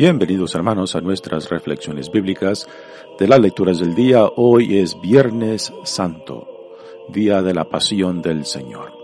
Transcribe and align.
Bienvenidos 0.00 0.54
hermanos 0.54 0.96
a 0.96 1.02
nuestras 1.02 1.50
reflexiones 1.50 2.10
bíblicas 2.10 2.66
de 3.18 3.28
las 3.28 3.38
lecturas 3.38 3.80
del 3.80 3.94
día. 3.94 4.24
Hoy 4.34 4.78
es 4.78 4.98
Viernes 4.98 5.74
Santo, 5.84 6.48
día 7.10 7.42
de 7.42 7.52
la 7.52 7.68
Pasión 7.68 8.22
del 8.22 8.46
Señor. 8.46 8.94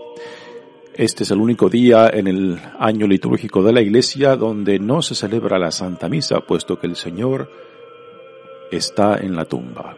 Este 0.95 1.21
es 1.21 1.29
el 1.29 1.37
único 1.37 1.69
día 1.69 2.09
en 2.11 2.25
el 2.25 2.59
año 2.79 3.05
litúrgico 3.05 3.61
de 3.61 3.73
la 3.73 3.81
Iglesia 3.81 4.35
donde 4.35 4.79
no 4.79 5.03
se 5.03 5.13
celebra 5.13 5.59
la 5.59 5.69
Santa 5.69 6.09
Misa, 6.09 6.39
puesto 6.39 6.79
que 6.79 6.87
el 6.87 6.95
Señor 6.95 7.47
está 8.71 9.19
en 9.19 9.35
la 9.35 9.45
tumba. 9.45 9.95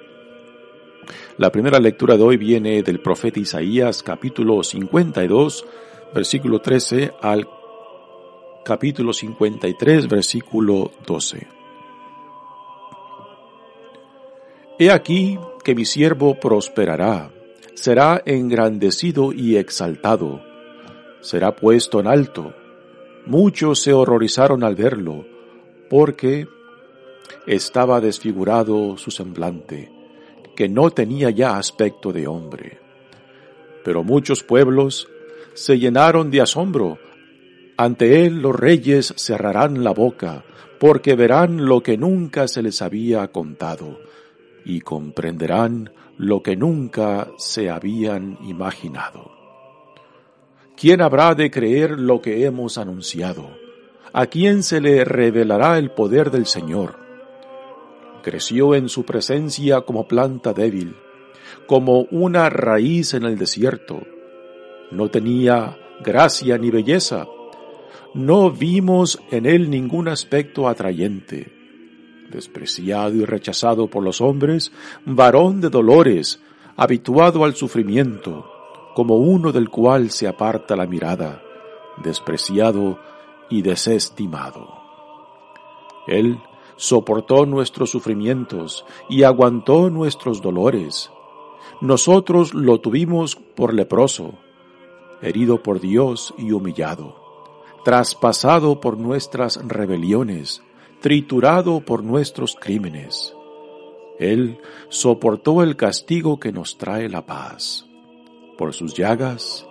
La 1.38 1.50
primera 1.50 1.80
lectura 1.80 2.18
de 2.18 2.24
hoy 2.24 2.36
viene 2.36 2.84
del 2.84 3.00
profeta 3.00 3.40
Isaías 3.40 4.04
capítulo 4.04 4.64
52, 4.64 5.66
versículo 6.14 6.60
13 6.60 7.14
al 7.22 7.48
capítulo 8.64 9.14
53, 9.14 10.08
versículo 10.08 10.92
12. 11.06 11.48
He 14.78 14.92
aquí 14.92 15.38
que 15.64 15.76
mi 15.76 15.86
siervo 15.86 16.40
prosperará, 16.40 17.32
será 17.74 18.22
engrandecido 18.26 19.34
y 19.34 19.58
exaltado, 19.58 20.42
será 21.22 21.56
puesto 21.56 22.00
en 22.00 22.08
alto. 22.08 22.54
Muchos 23.26 23.82
se 23.82 23.94
horrorizaron 23.94 24.64
al 24.64 24.76
verlo, 24.76 25.26
porque 25.90 26.48
estaba 27.46 28.00
desfigurado 28.00 28.98
su 28.98 29.12
semblante, 29.12 29.92
que 30.56 30.70
no 30.70 30.92
tenía 30.92 31.30
ya 31.30 31.58
aspecto 31.58 32.12
de 32.14 32.28
hombre. 32.28 32.80
Pero 33.84 34.04
muchos 34.04 34.44
pueblos 34.44 35.08
se 35.54 35.78
llenaron 35.78 36.32
de 36.32 36.42
asombro 36.42 37.00
ante 37.80 38.26
él 38.26 38.42
los 38.42 38.54
reyes 38.54 39.14
cerrarán 39.16 39.86
la 39.86 39.92
boca, 39.92 40.44
porque 40.82 41.16
verán 41.16 41.66
lo 41.66 41.82
que 41.82 41.98
nunca 41.98 42.50
se 42.50 42.62
les 42.62 42.82
había 42.82 43.32
contado, 43.32 44.02
y 44.66 44.82
comprenderán 44.82 45.90
lo 46.18 46.44
que 46.44 46.58
nunca 46.58 47.30
se 47.38 47.70
habían 47.70 48.38
imaginado. 48.44 49.32
¿Quién 50.76 51.02
habrá 51.02 51.36
de 51.36 51.50
creer 51.50 51.92
lo 51.92 52.22
que 52.22 52.44
hemos 52.44 52.78
anunciado? 52.78 53.50
¿A 54.12 54.26
quién 54.26 54.62
se 54.64 54.82
le 54.82 55.06
revelará 55.06 55.78
el 55.78 55.92
poder 55.92 56.32
del 56.32 56.48
Señor? 56.48 56.98
Creció 58.24 58.76
en 58.76 58.90
su 58.90 59.06
presencia 59.06 59.84
como 59.84 60.06
planta 60.06 60.52
débil, 60.52 60.98
como 61.66 62.02
una 62.12 62.50
raíz 62.50 63.14
en 63.14 63.24
el 63.24 63.38
desierto. 63.38 64.02
No 64.92 65.10
tenía 65.10 65.78
gracia 66.04 66.58
ni 66.58 66.72
belleza, 66.72 67.26
no 68.14 68.50
vimos 68.50 69.22
en 69.30 69.46
él 69.46 69.70
ningún 69.70 70.08
aspecto 70.08 70.68
atrayente. 70.68 71.54
Despreciado 72.32 73.16
y 73.16 73.26
rechazado 73.26 73.88
por 73.88 74.04
los 74.04 74.22
hombres, 74.22 74.72
varón 75.06 75.62
de 75.62 75.70
dolores, 75.70 76.42
habituado 76.76 77.44
al 77.44 77.56
sufrimiento, 77.56 78.50
como 78.96 79.18
uno 79.18 79.52
del 79.52 79.70
cual 79.70 80.10
se 80.10 80.28
aparta 80.28 80.76
la 80.76 80.88
mirada, 80.88 81.42
despreciado 82.04 83.00
y 83.50 83.62
desestimado. 83.62 84.80
Él 86.08 86.40
soportó 86.78 87.46
nuestros 87.46 87.92
sufrimientos 87.92 88.86
y 89.10 89.24
aguantó 89.24 89.90
nuestros 89.90 90.42
dolores. 90.42 91.12
Nosotros 91.82 92.54
lo 92.54 92.80
tuvimos 92.80 93.36
por 93.36 93.74
leproso, 93.74 94.34
herido 95.22 95.62
por 95.62 95.80
Dios 95.80 96.34
y 96.38 96.52
humillado 96.52 97.19
traspasado 97.84 98.80
por 98.80 98.98
nuestras 98.98 99.60
rebeliones, 99.66 100.62
triturado 101.02 101.82
por 101.82 102.04
nuestros 102.04 102.56
crímenes. 102.56 103.36
Él 104.20 104.60
soportó 104.90 105.64
el 105.64 105.78
castigo 105.78 106.40
que 106.40 106.52
nos 106.52 106.78
trae 106.78 107.08
la 107.08 107.26
paz. 107.26 107.86
Por 108.58 108.74
sus 108.74 108.94
llagas 108.94 109.66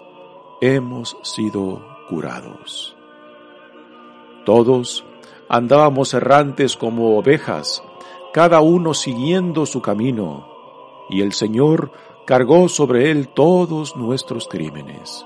hemos 0.61 1.17
sido 1.23 1.85
curados. 2.09 2.97
Todos 4.47 5.05
andábamos 5.49 6.15
errantes 6.15 6.77
como 6.77 7.19
ovejas, 7.19 7.83
cada 8.33 8.61
uno 8.61 8.95
siguiendo 8.95 9.67
su 9.67 9.83
camino, 9.83 10.49
y 11.11 11.21
el 11.21 11.33
Señor 11.33 11.93
cargó 12.27 12.69
sobre 12.69 13.11
él 13.11 13.29
todos 13.29 13.97
nuestros 13.97 14.49
crímenes. 14.49 15.25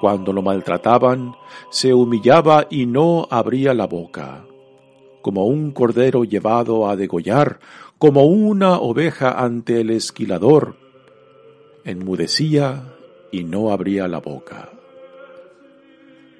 Cuando 0.00 0.32
lo 0.32 0.42
maltrataban, 0.42 1.34
se 1.70 1.94
humillaba 1.94 2.66
y 2.68 2.86
no 2.86 3.26
abría 3.30 3.72
la 3.72 3.86
boca. 3.86 4.44
Como 5.22 5.46
un 5.46 5.72
cordero 5.72 6.24
llevado 6.24 6.88
a 6.88 6.96
degollar, 6.96 7.60
como 7.98 8.24
una 8.24 8.78
oveja 8.78 9.42
ante 9.42 9.80
el 9.80 9.90
esquilador, 9.90 10.76
enmudecía 11.84 12.94
y 13.32 13.44
no 13.44 13.70
abría 13.70 14.06
la 14.06 14.18
boca. 14.20 14.70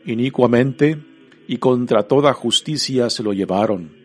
Inicuamente 0.05 1.03
y 1.49 1.57
contra 1.57 2.03
toda 2.03 2.33
justicia 2.35 3.09
se 3.09 3.23
lo 3.23 3.33
llevaron. 3.33 3.97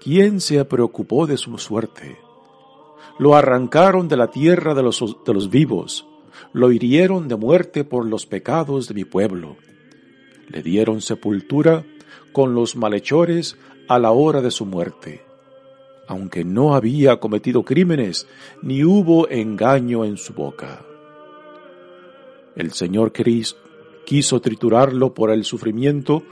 ¿Quién 0.00 0.40
se 0.40 0.64
preocupó 0.64 1.26
de 1.26 1.36
su 1.36 1.56
suerte? 1.58 2.16
Lo 3.18 3.34
arrancaron 3.34 4.08
de 4.08 4.16
la 4.16 4.30
tierra 4.30 4.74
de 4.74 4.82
los, 4.82 5.16
de 5.24 5.34
los 5.34 5.50
vivos 5.50 6.06
lo 6.52 6.72
hirieron 6.72 7.28
de 7.28 7.36
muerte 7.36 7.84
por 7.84 8.06
los 8.06 8.26
pecados 8.26 8.88
de 8.88 8.94
mi 8.94 9.04
pueblo. 9.04 9.56
Le 10.48 10.62
dieron 10.62 11.00
sepultura 11.00 11.84
con 12.32 12.54
los 12.54 12.76
malhechores 12.76 13.56
a 13.88 13.98
la 13.98 14.10
hora 14.10 14.42
de 14.42 14.50
su 14.50 14.66
muerte. 14.66 15.22
Aunque 16.08 16.44
no 16.44 16.74
había 16.74 17.18
cometido 17.18 17.64
crímenes, 17.64 18.28
ni 18.62 18.84
hubo 18.84 19.28
engaño 19.28 20.04
en 20.04 20.16
su 20.16 20.34
boca. 20.34 20.84
El 22.54 22.72
Señor 22.72 23.12
Cristo 23.12 23.66
quiso 24.06 24.40
triturarlo 24.40 25.12
por 25.12 25.30
el 25.30 25.44
sufrimiento, 25.44 26.22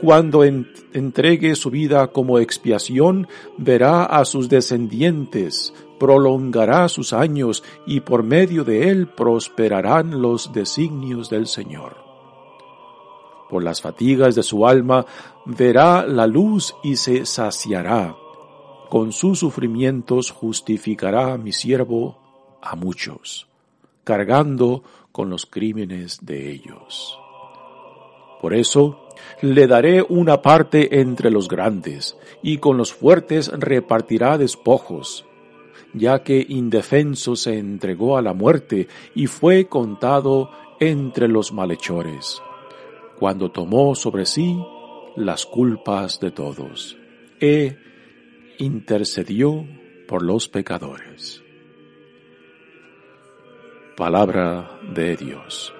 cuando 0.00 0.44
entregue 0.44 1.54
su 1.56 1.68
vida 1.68 2.06
como 2.06 2.38
expiación, 2.38 3.28
verá 3.58 4.04
a 4.04 4.24
sus 4.24 4.48
descendientes 4.48 5.74
prolongará 5.98 6.88
sus 6.88 7.12
años 7.12 7.62
y 7.86 8.00
por 8.00 8.22
medio 8.22 8.64
de 8.64 8.90
él 8.90 9.08
prosperarán 9.08 10.20
los 10.20 10.52
designios 10.52 11.30
del 11.30 11.46
Señor. 11.46 11.96
Por 13.48 13.62
las 13.62 13.80
fatigas 13.80 14.34
de 14.34 14.42
su 14.42 14.66
alma 14.66 15.06
verá 15.44 16.06
la 16.06 16.26
luz 16.26 16.74
y 16.82 16.96
se 16.96 17.26
saciará. 17.26 18.16
Con 18.88 19.12
sus 19.12 19.38
sufrimientos 19.38 20.30
justificará 20.30 21.32
a 21.32 21.38
mi 21.38 21.52
siervo 21.52 22.18
a 22.62 22.76
muchos, 22.76 23.48
cargando 24.02 24.82
con 25.12 25.30
los 25.30 25.46
crímenes 25.46 26.24
de 26.24 26.50
ellos. 26.50 27.18
Por 28.40 28.54
eso 28.54 29.08
le 29.40 29.66
daré 29.66 30.02
una 30.02 30.42
parte 30.42 31.00
entre 31.00 31.30
los 31.30 31.48
grandes, 31.48 32.16
y 32.42 32.58
con 32.58 32.76
los 32.76 32.92
fuertes 32.92 33.48
repartirá 33.48 34.36
despojos 34.36 35.24
ya 35.94 36.22
que 36.22 36.44
indefenso 36.48 37.36
se 37.36 37.58
entregó 37.58 38.18
a 38.18 38.22
la 38.22 38.34
muerte 38.34 38.88
y 39.14 39.26
fue 39.26 39.66
contado 39.66 40.50
entre 40.80 41.28
los 41.28 41.52
malhechores, 41.52 42.42
cuando 43.18 43.50
tomó 43.50 43.94
sobre 43.94 44.26
sí 44.26 44.56
las 45.16 45.46
culpas 45.46 46.20
de 46.20 46.32
todos, 46.32 46.96
e 47.40 47.78
intercedió 48.58 49.64
por 50.08 50.22
los 50.22 50.48
pecadores. 50.48 51.42
Palabra 53.96 54.80
de 54.92 55.16
Dios. 55.16 55.72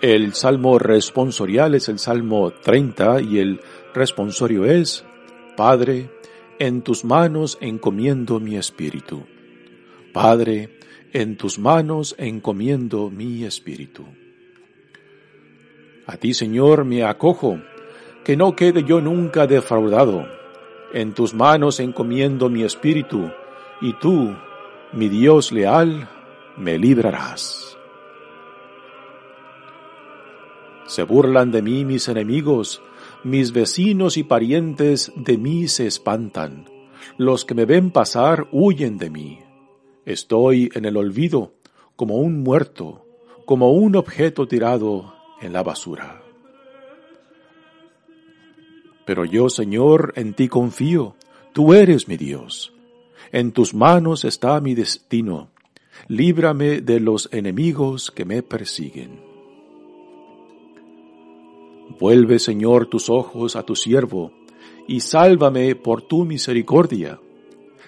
El 0.00 0.34
salmo 0.34 0.78
responsorial 0.78 1.74
es 1.74 1.88
el 1.88 1.98
salmo 1.98 2.50
30 2.50 3.20
y 3.20 3.38
el 3.38 3.60
responsorio 3.94 4.64
es 4.64 5.04
Padre, 5.58 6.08
en 6.60 6.82
tus 6.82 7.04
manos 7.04 7.58
encomiendo 7.60 8.38
mi 8.38 8.54
espíritu. 8.54 9.26
Padre, 10.12 10.78
en 11.12 11.36
tus 11.36 11.58
manos 11.58 12.14
encomiendo 12.16 13.10
mi 13.10 13.42
espíritu. 13.42 14.04
A 16.06 16.16
ti, 16.16 16.32
Señor, 16.32 16.84
me 16.84 17.02
acojo, 17.02 17.58
que 18.22 18.36
no 18.36 18.54
quede 18.54 18.84
yo 18.84 19.00
nunca 19.00 19.48
defraudado. 19.48 20.28
En 20.94 21.12
tus 21.12 21.34
manos 21.34 21.80
encomiendo 21.80 22.48
mi 22.48 22.62
espíritu, 22.62 23.28
y 23.80 23.94
tú, 23.94 24.36
mi 24.92 25.08
Dios 25.08 25.50
leal, 25.50 26.08
me 26.56 26.78
librarás. 26.78 27.76
Se 30.86 31.02
burlan 31.02 31.50
de 31.50 31.62
mí 31.62 31.84
mis 31.84 32.06
enemigos, 32.06 32.80
mis 33.24 33.52
vecinos 33.52 34.16
y 34.16 34.22
parientes 34.22 35.12
de 35.16 35.38
mí 35.38 35.68
se 35.68 35.86
espantan, 35.86 36.66
los 37.16 37.44
que 37.44 37.54
me 37.54 37.64
ven 37.64 37.90
pasar 37.90 38.48
huyen 38.52 38.98
de 38.98 39.10
mí. 39.10 39.40
Estoy 40.04 40.70
en 40.74 40.84
el 40.84 40.96
olvido, 40.96 41.52
como 41.96 42.16
un 42.16 42.42
muerto, 42.42 43.04
como 43.44 43.72
un 43.72 43.96
objeto 43.96 44.46
tirado 44.46 45.14
en 45.40 45.52
la 45.52 45.62
basura. 45.62 46.22
Pero 49.04 49.24
yo, 49.24 49.48
Señor, 49.48 50.12
en 50.16 50.34
ti 50.34 50.48
confío, 50.48 51.16
tú 51.52 51.74
eres 51.74 52.08
mi 52.08 52.16
Dios. 52.16 52.72
En 53.32 53.52
tus 53.52 53.74
manos 53.74 54.24
está 54.24 54.60
mi 54.60 54.74
destino. 54.74 55.50
Líbrame 56.06 56.80
de 56.80 57.00
los 57.00 57.28
enemigos 57.32 58.10
que 58.10 58.24
me 58.24 58.42
persiguen. 58.42 59.27
Vuelve, 61.98 62.38
Señor, 62.38 62.86
tus 62.86 63.08
ojos 63.08 63.56
a 63.56 63.62
tu 63.62 63.74
siervo, 63.74 64.32
y 64.86 65.00
sálvame 65.00 65.74
por 65.74 66.02
tu 66.02 66.24
misericordia. 66.24 67.20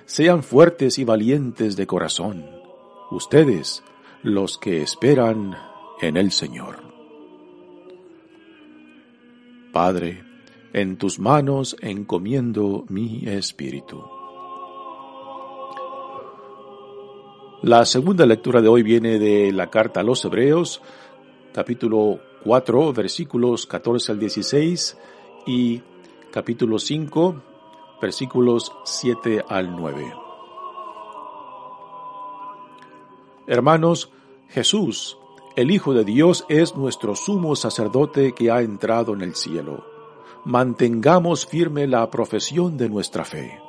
Sean 0.05 0.43
fuertes 0.43 0.99
y 0.99 1.05
valientes 1.05 1.77
de 1.77 1.87
corazón, 1.87 2.47
ustedes, 3.11 3.83
los 4.23 4.59
que 4.59 4.83
esperan 4.83 5.57
en 6.01 6.17
el 6.17 6.33
Señor. 6.33 6.77
Padre, 9.73 10.25
en 10.73 10.97
tus 10.97 11.19
manos 11.19 11.77
encomiendo 11.81 12.85
mi 12.89 13.23
espíritu. 13.27 14.03
La 17.63 17.85
segunda 17.85 18.25
lectura 18.25 18.63
de 18.63 18.69
hoy 18.69 18.83
viene 18.83 19.19
de 19.19 19.53
la 19.53 19.69
carta 19.69 20.01
a 20.01 20.03
los 20.03 20.25
Hebreos, 20.25 20.81
capítulo 21.53 22.21
4, 22.45 22.93
versículos 22.93 23.67
14 23.67 24.13
al 24.13 24.19
16 24.19 24.97
y 25.47 25.83
capítulo 26.31 26.79
5, 26.79 27.43
versículos 28.01 28.73
7 28.85 29.45
al 29.49 29.77
9. 29.77 30.15
Hermanos, 33.47 34.11
Jesús, 34.49 35.19
el 35.57 35.71
Hijo 35.71 35.93
de 35.93 36.05
Dios, 36.05 36.47
es 36.49 36.77
nuestro 36.77 37.15
sumo 37.15 37.57
sacerdote 37.57 38.33
que 38.33 38.51
ha 38.51 38.63
entrado 38.63 39.13
en 39.13 39.23
el 39.23 39.35
cielo. 39.35 39.85
Mantengamos 40.45 41.47
firme 41.47 41.87
la 41.87 42.09
profesión 42.11 42.79
de 42.79 42.89
nuestra 42.89 43.25
fe. 43.25 43.61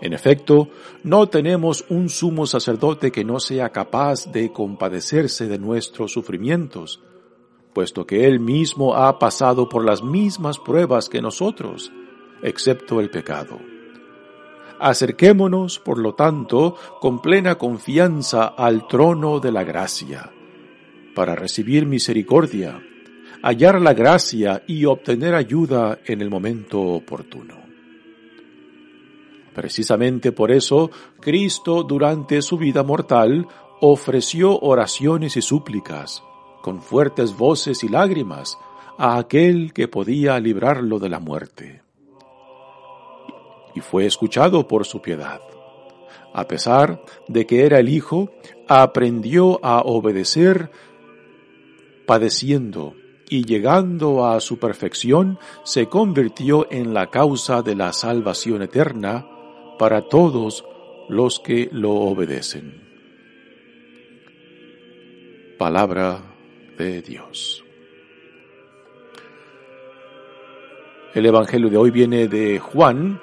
En 0.00 0.12
efecto, 0.12 0.68
no 1.02 1.28
tenemos 1.28 1.84
un 1.88 2.08
sumo 2.08 2.46
sacerdote 2.46 3.10
que 3.10 3.24
no 3.24 3.40
sea 3.40 3.70
capaz 3.70 4.30
de 4.30 4.52
compadecerse 4.52 5.48
de 5.48 5.58
nuestros 5.58 6.12
sufrimientos, 6.12 7.00
puesto 7.78 8.04
que 8.04 8.26
Él 8.26 8.40
mismo 8.40 8.96
ha 8.96 9.20
pasado 9.20 9.68
por 9.68 9.84
las 9.84 10.02
mismas 10.02 10.58
pruebas 10.58 11.08
que 11.08 11.22
nosotros, 11.22 11.92
excepto 12.42 12.98
el 12.98 13.08
pecado. 13.08 13.60
Acerquémonos, 14.80 15.78
por 15.78 15.98
lo 15.98 16.12
tanto, 16.16 16.74
con 17.00 17.22
plena 17.22 17.54
confianza 17.54 18.46
al 18.46 18.88
trono 18.88 19.38
de 19.38 19.52
la 19.52 19.62
gracia, 19.62 20.28
para 21.14 21.36
recibir 21.36 21.86
misericordia, 21.86 22.82
hallar 23.44 23.80
la 23.80 23.94
gracia 23.94 24.64
y 24.66 24.84
obtener 24.84 25.36
ayuda 25.36 26.00
en 26.04 26.20
el 26.20 26.30
momento 26.30 26.80
oportuno. 26.80 27.58
Precisamente 29.54 30.32
por 30.32 30.50
eso, 30.50 30.90
Cristo 31.20 31.84
durante 31.84 32.42
su 32.42 32.58
vida 32.58 32.82
mortal 32.82 33.46
ofreció 33.80 34.58
oraciones 34.58 35.36
y 35.36 35.42
súplicas, 35.42 36.24
con 36.68 36.82
fuertes 36.82 37.34
voces 37.34 37.82
y 37.82 37.88
lágrimas, 37.88 38.58
a 38.98 39.16
aquel 39.16 39.72
que 39.72 39.88
podía 39.88 40.38
librarlo 40.38 40.98
de 40.98 41.08
la 41.08 41.18
muerte. 41.18 41.80
Y 43.74 43.80
fue 43.80 44.04
escuchado 44.04 44.68
por 44.68 44.84
su 44.84 45.00
piedad. 45.00 45.40
A 46.34 46.46
pesar 46.46 47.02
de 47.26 47.46
que 47.46 47.64
era 47.64 47.78
el 47.78 47.88
Hijo, 47.88 48.28
aprendió 48.68 49.64
a 49.64 49.80
obedecer 49.80 50.70
padeciendo 52.06 52.92
y 53.30 53.46
llegando 53.46 54.26
a 54.26 54.38
su 54.40 54.58
perfección 54.58 55.38
se 55.64 55.86
convirtió 55.86 56.70
en 56.70 56.92
la 56.92 57.06
causa 57.06 57.62
de 57.62 57.76
la 57.76 57.94
salvación 57.94 58.60
eterna 58.60 59.26
para 59.78 60.02
todos 60.02 60.66
los 61.08 61.40
que 61.40 61.70
lo 61.72 61.92
obedecen. 61.92 62.86
Palabra 65.56 66.27
de 66.78 67.02
Dios. 67.02 67.64
El 71.12 71.26
Evangelio 71.26 71.68
de 71.68 71.76
hoy 71.76 71.90
viene 71.90 72.28
de 72.28 72.60
Juan, 72.60 73.20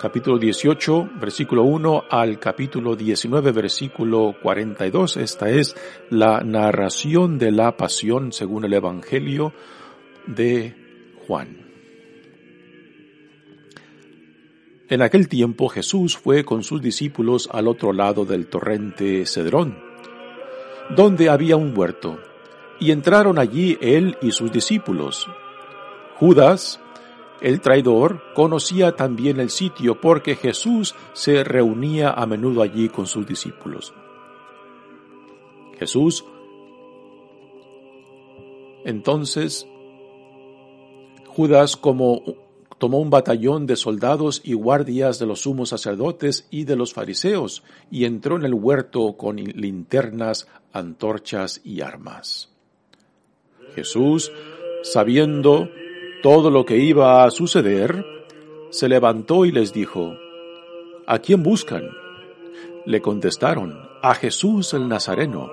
capítulo 0.00 0.38
18, 0.38 1.10
versículo 1.20 1.64
1 1.64 2.04
al 2.08 2.38
capítulo 2.38 2.96
19, 2.96 3.52
versículo 3.52 4.34
42. 4.42 5.18
Esta 5.18 5.50
es 5.50 5.76
la 6.08 6.40
narración 6.40 7.38
de 7.38 7.52
la 7.52 7.76
pasión 7.76 8.32
según 8.32 8.64
el 8.64 8.72
Evangelio 8.72 9.52
de 10.26 10.74
Juan. 11.26 11.58
En 14.88 15.02
aquel 15.02 15.28
tiempo 15.28 15.68
Jesús 15.68 16.16
fue 16.16 16.44
con 16.44 16.64
sus 16.64 16.80
discípulos 16.80 17.48
al 17.52 17.68
otro 17.68 17.92
lado 17.92 18.24
del 18.24 18.46
torrente 18.46 19.26
Cedrón, 19.26 19.78
donde 20.96 21.28
había 21.28 21.56
un 21.56 21.76
huerto 21.76 22.18
y 22.80 22.90
entraron 22.90 23.38
allí 23.38 23.78
él 23.80 24.16
y 24.22 24.32
sus 24.32 24.50
discípulos. 24.50 25.28
Judas, 26.16 26.80
el 27.40 27.60
traidor, 27.60 28.22
conocía 28.34 28.96
también 28.96 29.38
el 29.38 29.50
sitio 29.50 30.00
porque 30.00 30.34
Jesús 30.34 30.94
se 31.12 31.44
reunía 31.44 32.10
a 32.10 32.26
menudo 32.26 32.62
allí 32.62 32.88
con 32.88 33.06
sus 33.06 33.26
discípulos. 33.26 33.94
Jesús 35.78 36.24
entonces 38.84 39.66
Judas 41.26 41.76
como 41.76 42.22
tomó 42.78 42.98
un 42.98 43.10
batallón 43.10 43.66
de 43.66 43.76
soldados 43.76 44.40
y 44.42 44.54
guardias 44.54 45.18
de 45.18 45.26
los 45.26 45.42
sumos 45.42 45.68
sacerdotes 45.68 46.46
y 46.50 46.64
de 46.64 46.76
los 46.76 46.94
fariseos 46.94 47.62
y 47.90 48.04
entró 48.04 48.36
en 48.36 48.44
el 48.44 48.54
huerto 48.54 49.16
con 49.18 49.36
linternas, 49.36 50.48
antorchas 50.72 51.60
y 51.62 51.82
armas. 51.82 52.49
Jesús, 53.74 54.32
sabiendo 54.82 55.68
todo 56.22 56.50
lo 56.50 56.64
que 56.64 56.76
iba 56.78 57.24
a 57.24 57.30
suceder, 57.30 58.04
se 58.70 58.88
levantó 58.88 59.44
y 59.44 59.52
les 59.52 59.72
dijo, 59.72 60.16
¿A 61.06 61.18
quién 61.18 61.42
buscan? 61.42 61.90
Le 62.86 63.00
contestaron, 63.00 63.88
a 64.02 64.14
Jesús 64.14 64.74
el 64.74 64.88
Nazareno. 64.88 65.50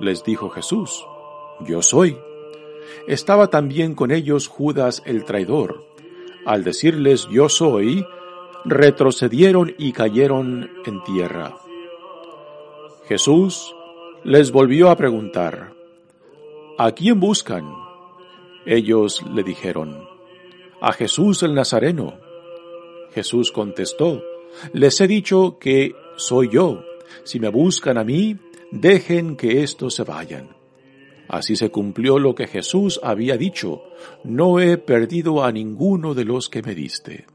Les 0.00 0.24
dijo 0.24 0.50
Jesús, 0.50 1.04
Yo 1.66 1.82
soy. 1.82 2.16
Estaba 3.06 3.48
también 3.48 3.94
con 3.94 4.10
ellos 4.10 4.48
Judas 4.48 5.02
el 5.04 5.24
traidor. 5.24 5.84
Al 6.46 6.64
decirles 6.64 7.26
Yo 7.30 7.48
soy, 7.48 8.06
retrocedieron 8.64 9.74
y 9.78 9.92
cayeron 9.92 10.70
en 10.86 11.02
tierra. 11.04 11.56
Jesús 13.06 13.74
les 14.24 14.52
volvió 14.52 14.88
a 14.88 14.96
preguntar, 14.96 15.73
¿A 16.76 16.90
quién 16.90 17.20
buscan? 17.20 17.72
Ellos 18.66 19.22
le 19.32 19.44
dijeron, 19.44 20.08
A 20.80 20.92
Jesús 20.92 21.44
el 21.44 21.54
Nazareno. 21.54 22.14
Jesús 23.12 23.52
contestó, 23.52 24.20
Les 24.72 25.00
he 25.00 25.06
dicho 25.06 25.58
que 25.60 25.94
soy 26.16 26.48
yo. 26.50 26.82
Si 27.22 27.38
me 27.38 27.48
buscan 27.48 27.96
a 27.96 28.02
mí, 28.02 28.38
dejen 28.72 29.36
que 29.36 29.62
éstos 29.62 29.94
se 29.94 30.02
vayan. 30.02 30.48
Así 31.28 31.54
se 31.54 31.70
cumplió 31.70 32.18
lo 32.18 32.34
que 32.34 32.48
Jesús 32.48 32.98
había 33.02 33.36
dicho, 33.36 33.84
no 34.24 34.58
he 34.58 34.76
perdido 34.76 35.44
a 35.44 35.52
ninguno 35.52 36.12
de 36.14 36.24
los 36.24 36.48
que 36.48 36.62
me 36.62 36.74
diste. 36.74 37.26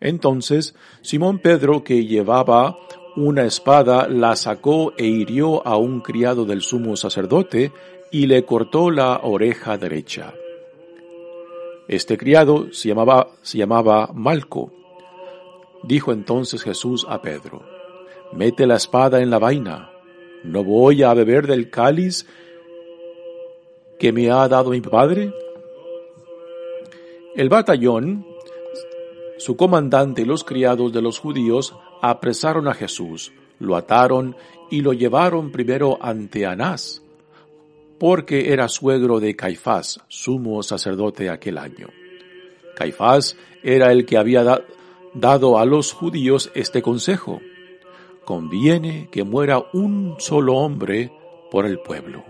Entonces 0.00 0.74
Simón 1.02 1.40
Pedro, 1.40 1.82
que 1.82 2.06
llevaba 2.06 2.78
una 3.16 3.44
espada, 3.44 4.08
la 4.08 4.34
sacó 4.34 4.92
e 4.96 5.06
hirió 5.06 5.66
a 5.66 5.76
un 5.76 6.00
criado 6.00 6.44
del 6.44 6.62
sumo 6.62 6.96
sacerdote 6.96 7.72
y 8.14 8.28
le 8.28 8.44
cortó 8.44 8.92
la 8.92 9.22
oreja 9.24 9.76
derecha. 9.76 10.34
Este 11.88 12.16
criado 12.16 12.72
se 12.72 12.86
llamaba, 12.86 13.30
se 13.42 13.58
llamaba 13.58 14.08
Malco. 14.14 14.70
Dijo 15.82 16.12
entonces 16.12 16.62
Jesús 16.62 17.04
a 17.08 17.20
Pedro, 17.20 17.64
mete 18.32 18.68
la 18.68 18.76
espada 18.76 19.20
en 19.20 19.30
la 19.30 19.40
vaina. 19.40 19.90
¿No 20.44 20.62
voy 20.62 21.02
a 21.02 21.12
beber 21.12 21.48
del 21.48 21.70
cáliz 21.70 22.24
que 23.98 24.12
me 24.12 24.30
ha 24.30 24.46
dado 24.46 24.70
mi 24.70 24.80
padre? 24.80 25.32
El 27.34 27.48
batallón, 27.48 28.24
su 29.38 29.56
comandante 29.56 30.22
y 30.22 30.24
los 30.24 30.44
criados 30.44 30.92
de 30.92 31.02
los 31.02 31.18
judíos 31.18 31.74
apresaron 32.00 32.68
a 32.68 32.74
Jesús, 32.74 33.32
lo 33.58 33.74
ataron 33.74 34.36
y 34.70 34.82
lo 34.82 34.92
llevaron 34.92 35.50
primero 35.50 35.98
ante 36.00 36.46
Anás, 36.46 37.03
porque 37.98 38.52
era 38.52 38.68
suegro 38.68 39.20
de 39.20 39.36
Caifás, 39.36 40.00
sumo 40.08 40.62
sacerdote 40.62 41.30
aquel 41.30 41.58
año. 41.58 41.88
Caifás 42.74 43.36
era 43.62 43.92
el 43.92 44.04
que 44.04 44.16
había 44.16 44.64
dado 45.14 45.58
a 45.58 45.64
los 45.64 45.92
judíos 45.92 46.50
este 46.54 46.82
consejo. 46.82 47.40
Conviene 48.24 49.08
que 49.10 49.24
muera 49.24 49.62
un 49.72 50.16
solo 50.18 50.54
hombre 50.54 51.12
por 51.50 51.66
el 51.66 51.78
pueblo. 51.78 52.24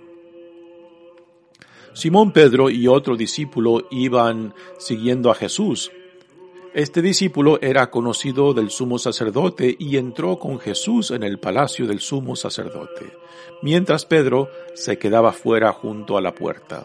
Simón 1.94 2.32
Pedro 2.32 2.70
y 2.70 2.88
otro 2.88 3.16
discípulo 3.16 3.86
iban 3.90 4.52
siguiendo 4.78 5.30
a 5.30 5.34
Jesús. 5.34 5.92
Este 6.74 7.02
discípulo 7.02 7.60
era 7.62 7.88
conocido 7.88 8.52
del 8.52 8.68
sumo 8.68 8.98
sacerdote 8.98 9.76
y 9.78 9.96
entró 9.96 10.40
con 10.40 10.58
Jesús 10.58 11.12
en 11.12 11.22
el 11.22 11.38
palacio 11.38 11.86
del 11.86 12.00
sumo 12.00 12.34
sacerdote, 12.34 13.12
mientras 13.62 14.04
Pedro 14.04 14.48
se 14.74 14.98
quedaba 14.98 15.30
fuera 15.30 15.72
junto 15.72 16.18
a 16.18 16.20
la 16.20 16.34
puerta. 16.34 16.84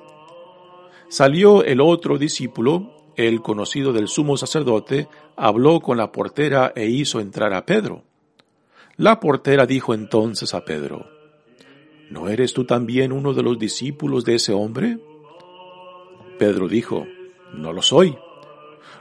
Salió 1.08 1.63
el 1.63 1.81
otro 1.81 2.19
discípulo, 2.19 2.98
el 3.15 3.41
conocido 3.41 3.91
del 3.91 4.08
sumo 4.10 4.38
sacerdote, 4.38 5.08
habló 5.36 5.79
con 5.79 5.98
la 5.98 6.12
portera 6.12 6.72
e 6.75 6.86
hizo 6.86 7.19
entrar 7.19 7.55
a 7.55 7.65
Pedro. 7.65 8.03
La 8.96 9.19
portera 9.19 9.65
dijo 9.65 9.96
entonces 9.96 10.53
a 10.53 10.63
Pedro, 10.65 11.08
¿No 12.12 12.29
eres 12.29 12.53
tú 12.53 12.63
también 12.63 13.12
uno 13.12 13.34
de 13.34 13.41
los 13.41 13.58
discípulos 13.58 14.24
de 14.24 14.36
ese 14.36 14.53
hombre? 14.53 15.00
Pedro 16.38 16.67
dijo, 16.67 17.08
No 17.53 17.74
lo 17.74 17.81
soy. 17.81 18.15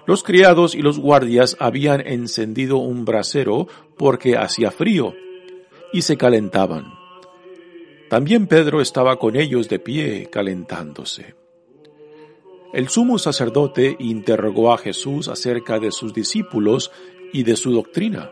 Los 0.09 0.23
criados 0.23 0.75
y 0.75 0.81
los 0.81 0.99
guardias 0.99 1.55
habían 1.61 2.00
encendido 2.00 2.79
un 2.79 3.05
brasero 3.05 3.69
porque 3.99 4.38
hacía 4.38 4.71
frío 4.71 5.12
y 5.93 6.00
se 6.00 6.17
calentaban. 6.17 6.95
También 8.09 8.47
Pedro 8.47 8.81
estaba 8.81 9.19
con 9.19 9.37
ellos 9.37 9.69
de 9.69 9.79
pie 9.79 10.31
calentándose. 10.33 11.35
El 12.73 12.88
sumo 12.88 13.19
sacerdote 13.19 13.97
interrogó 13.99 14.73
a 14.73 14.79
Jesús 14.79 15.29
acerca 15.29 15.79
de 15.79 15.93
sus 15.93 16.15
discípulos 16.15 16.91
y 17.35 17.43
de 17.43 17.57
su 17.57 17.73
doctrina. 17.73 18.31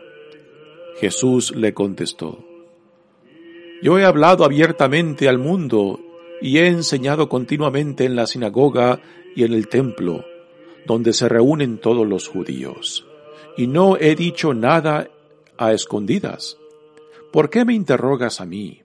Jesús 0.99 1.55
le 1.55 1.75
contestó, 1.75 2.43
yo 3.83 3.99
he 3.99 4.05
hablado 4.05 4.45
abiertamente 4.45 5.29
al 5.29 5.37
mundo 5.37 5.99
y 6.41 6.57
he 6.57 6.65
enseñado 6.65 7.29
continuamente 7.29 8.05
en 8.05 8.15
la 8.15 8.25
sinagoga 8.25 8.99
y 9.35 9.43
en 9.43 9.53
el 9.53 9.67
templo, 9.67 10.25
donde 10.87 11.13
se 11.13 11.29
reúnen 11.29 11.77
todos 11.77 12.07
los 12.07 12.27
judíos, 12.27 13.05
y 13.57 13.67
no 13.67 13.97
he 13.97 14.15
dicho 14.15 14.53
nada 14.53 15.09
a 15.57 15.73
escondidas. 15.73 16.57
¿Por 17.31 17.49
qué 17.49 17.65
me 17.65 17.73
interrogas 17.73 18.41
a 18.41 18.45
mí? 18.45 18.81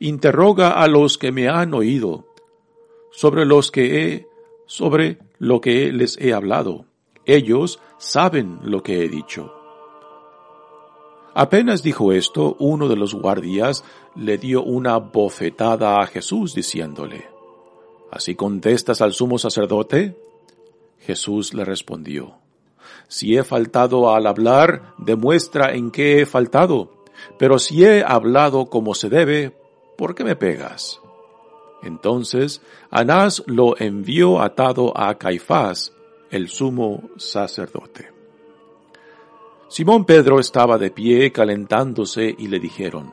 Interroga 0.00 0.70
a 0.82 0.88
los 0.88 1.18
que 1.18 1.30
me 1.30 1.48
han 1.48 1.74
oído, 1.74 2.26
sobre 3.12 3.44
los 3.44 3.70
que 3.70 4.02
he, 4.02 4.26
sobre 4.66 5.18
lo 5.38 5.60
que 5.60 5.92
les 5.92 6.18
he 6.18 6.32
hablado. 6.32 6.86
Ellos 7.26 7.78
saben 7.98 8.58
lo 8.62 8.82
que 8.82 9.04
he 9.04 9.08
dicho. 9.08 9.54
Apenas 11.34 11.82
dijo 11.82 12.12
esto, 12.12 12.56
uno 12.58 12.88
de 12.88 12.96
los 12.96 13.14
guardias 13.14 13.84
le 14.14 14.38
dio 14.38 14.62
una 14.62 14.96
bofetada 14.98 16.00
a 16.00 16.06
Jesús 16.06 16.54
diciéndole, 16.54 17.26
¿Así 18.10 18.36
contestas 18.36 19.00
al 19.00 19.12
sumo 19.12 19.38
sacerdote? 19.38 20.16
Jesús 21.04 21.54
le 21.54 21.64
respondió, 21.64 22.38
Si 23.08 23.36
he 23.36 23.44
faltado 23.44 24.14
al 24.14 24.26
hablar, 24.26 24.94
demuestra 24.98 25.74
en 25.74 25.90
qué 25.90 26.20
he 26.20 26.26
faltado, 26.26 27.04
pero 27.38 27.58
si 27.58 27.84
he 27.84 28.02
hablado 28.02 28.66
como 28.66 28.94
se 28.94 29.08
debe, 29.08 29.56
¿por 29.96 30.14
qué 30.14 30.24
me 30.24 30.36
pegas? 30.36 31.00
Entonces 31.82 32.62
Anás 32.90 33.42
lo 33.46 33.78
envió 33.78 34.40
atado 34.40 34.96
a 34.96 35.16
Caifás, 35.18 35.92
el 36.30 36.48
sumo 36.48 37.10
sacerdote. 37.16 38.10
Simón 39.68 40.04
Pedro 40.04 40.40
estaba 40.40 40.78
de 40.78 40.90
pie 40.90 41.32
calentándose 41.32 42.34
y 42.36 42.48
le 42.48 42.58
dijeron, 42.58 43.12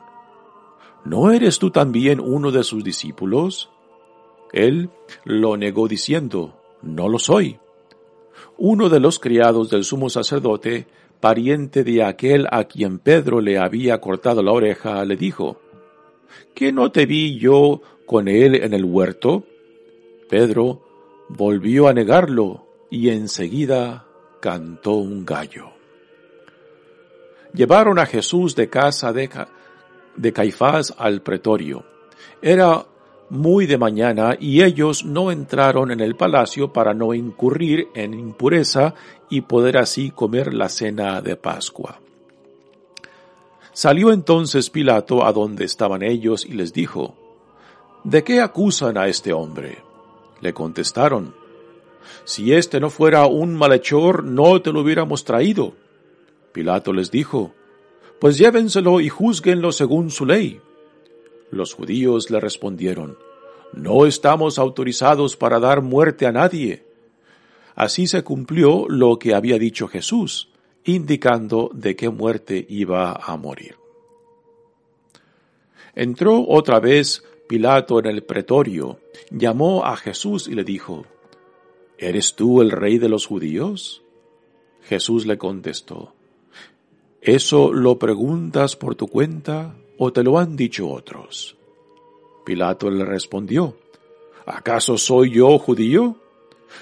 ¿No 1.04 1.32
eres 1.32 1.58
tú 1.58 1.70
también 1.70 2.20
uno 2.20 2.50
de 2.52 2.62
sus 2.62 2.84
discípulos? 2.84 3.70
Él 4.52 4.90
lo 5.24 5.56
negó 5.56 5.88
diciendo, 5.88 6.54
No 6.80 7.08
lo 7.08 7.18
soy. 7.18 7.58
Uno 8.64 8.88
de 8.88 9.00
los 9.00 9.18
criados 9.18 9.70
del 9.70 9.82
sumo 9.82 10.08
sacerdote, 10.08 10.86
pariente 11.18 11.82
de 11.82 12.04
aquel 12.04 12.46
a 12.50 12.64
quien 12.64 13.00
Pedro 13.00 13.40
le 13.40 13.58
había 13.58 14.00
cortado 14.00 14.40
la 14.42 14.52
oreja, 14.52 15.04
le 15.04 15.16
dijo, 15.16 15.60
¿Qué 16.54 16.70
no 16.70 16.92
te 16.92 17.04
vi 17.06 17.38
yo 17.40 17.82
con 18.06 18.28
él 18.28 18.54
en 18.54 18.72
el 18.72 18.84
huerto? 18.84 19.42
Pedro 20.28 20.80
volvió 21.28 21.88
a 21.88 21.92
negarlo 21.92 22.66
y 22.88 23.08
enseguida 23.08 24.06
cantó 24.40 24.92
un 24.92 25.24
gallo 25.24 25.72
llevaron 27.54 27.98
a 27.98 28.06
Jesús 28.06 28.54
de 28.56 28.68
casa 28.68 29.12
de, 29.12 29.28
de 30.16 30.32
Caifás 30.32 30.94
al 30.96 31.22
pretorio. 31.22 31.84
Era 32.40 32.84
muy 33.32 33.64
de 33.64 33.78
mañana 33.78 34.36
y 34.38 34.62
ellos 34.62 35.06
no 35.06 35.32
entraron 35.32 35.90
en 35.90 36.00
el 36.00 36.16
palacio 36.16 36.70
para 36.70 36.92
no 36.92 37.14
incurrir 37.14 37.88
en 37.94 38.12
impureza 38.12 38.94
y 39.30 39.40
poder 39.40 39.78
así 39.78 40.10
comer 40.10 40.52
la 40.52 40.68
cena 40.68 41.22
de 41.22 41.36
Pascua. 41.36 41.98
Salió 43.72 44.12
entonces 44.12 44.68
Pilato 44.68 45.24
a 45.24 45.32
donde 45.32 45.64
estaban 45.64 46.02
ellos 46.02 46.44
y 46.44 46.52
les 46.52 46.74
dijo, 46.74 47.14
¿De 48.04 48.22
qué 48.22 48.42
acusan 48.42 48.98
a 48.98 49.08
este 49.08 49.32
hombre? 49.32 49.78
Le 50.42 50.52
contestaron, 50.52 51.34
Si 52.24 52.52
este 52.52 52.80
no 52.80 52.90
fuera 52.90 53.24
un 53.24 53.54
malhechor, 53.54 54.24
no 54.24 54.60
te 54.60 54.72
lo 54.72 54.82
hubiéramos 54.82 55.24
traído. 55.24 55.72
Pilato 56.52 56.92
les 56.92 57.10
dijo, 57.10 57.54
Pues 58.20 58.36
llévenselo 58.36 59.00
y 59.00 59.08
juzguenlo 59.08 59.72
según 59.72 60.10
su 60.10 60.26
ley. 60.26 60.60
Los 61.52 61.74
judíos 61.74 62.30
le 62.30 62.40
respondieron, 62.40 63.18
No 63.74 64.06
estamos 64.06 64.58
autorizados 64.58 65.36
para 65.36 65.60
dar 65.60 65.82
muerte 65.82 66.26
a 66.26 66.32
nadie. 66.32 66.86
Así 67.74 68.06
se 68.06 68.24
cumplió 68.24 68.86
lo 68.88 69.18
que 69.18 69.34
había 69.34 69.58
dicho 69.58 69.86
Jesús, 69.86 70.48
indicando 70.84 71.70
de 71.74 71.94
qué 71.94 72.08
muerte 72.08 72.64
iba 72.70 73.12
a 73.12 73.36
morir. 73.36 73.76
Entró 75.94 76.42
otra 76.48 76.80
vez 76.80 77.22
Pilato 77.46 77.98
en 77.98 78.06
el 78.06 78.24
pretorio, 78.24 79.00
llamó 79.30 79.84
a 79.84 79.94
Jesús 79.98 80.48
y 80.48 80.54
le 80.54 80.64
dijo, 80.64 81.04
¿Eres 81.98 82.34
tú 82.34 82.62
el 82.62 82.70
rey 82.70 82.96
de 82.96 83.10
los 83.10 83.26
judíos? 83.26 84.02
Jesús 84.84 85.26
le 85.26 85.36
contestó, 85.36 86.14
¿Eso 87.20 87.74
lo 87.74 87.98
preguntas 87.98 88.74
por 88.74 88.94
tu 88.94 89.06
cuenta 89.06 89.76
o 89.98 90.12
te 90.12 90.22
lo 90.22 90.38
han 90.38 90.56
dicho 90.56 90.88
otros? 90.88 91.56
Pilato 92.44 92.90
le 92.90 93.04
respondió, 93.04 93.76
¿acaso 94.46 94.98
soy 94.98 95.30
yo 95.30 95.58
judío? 95.58 96.16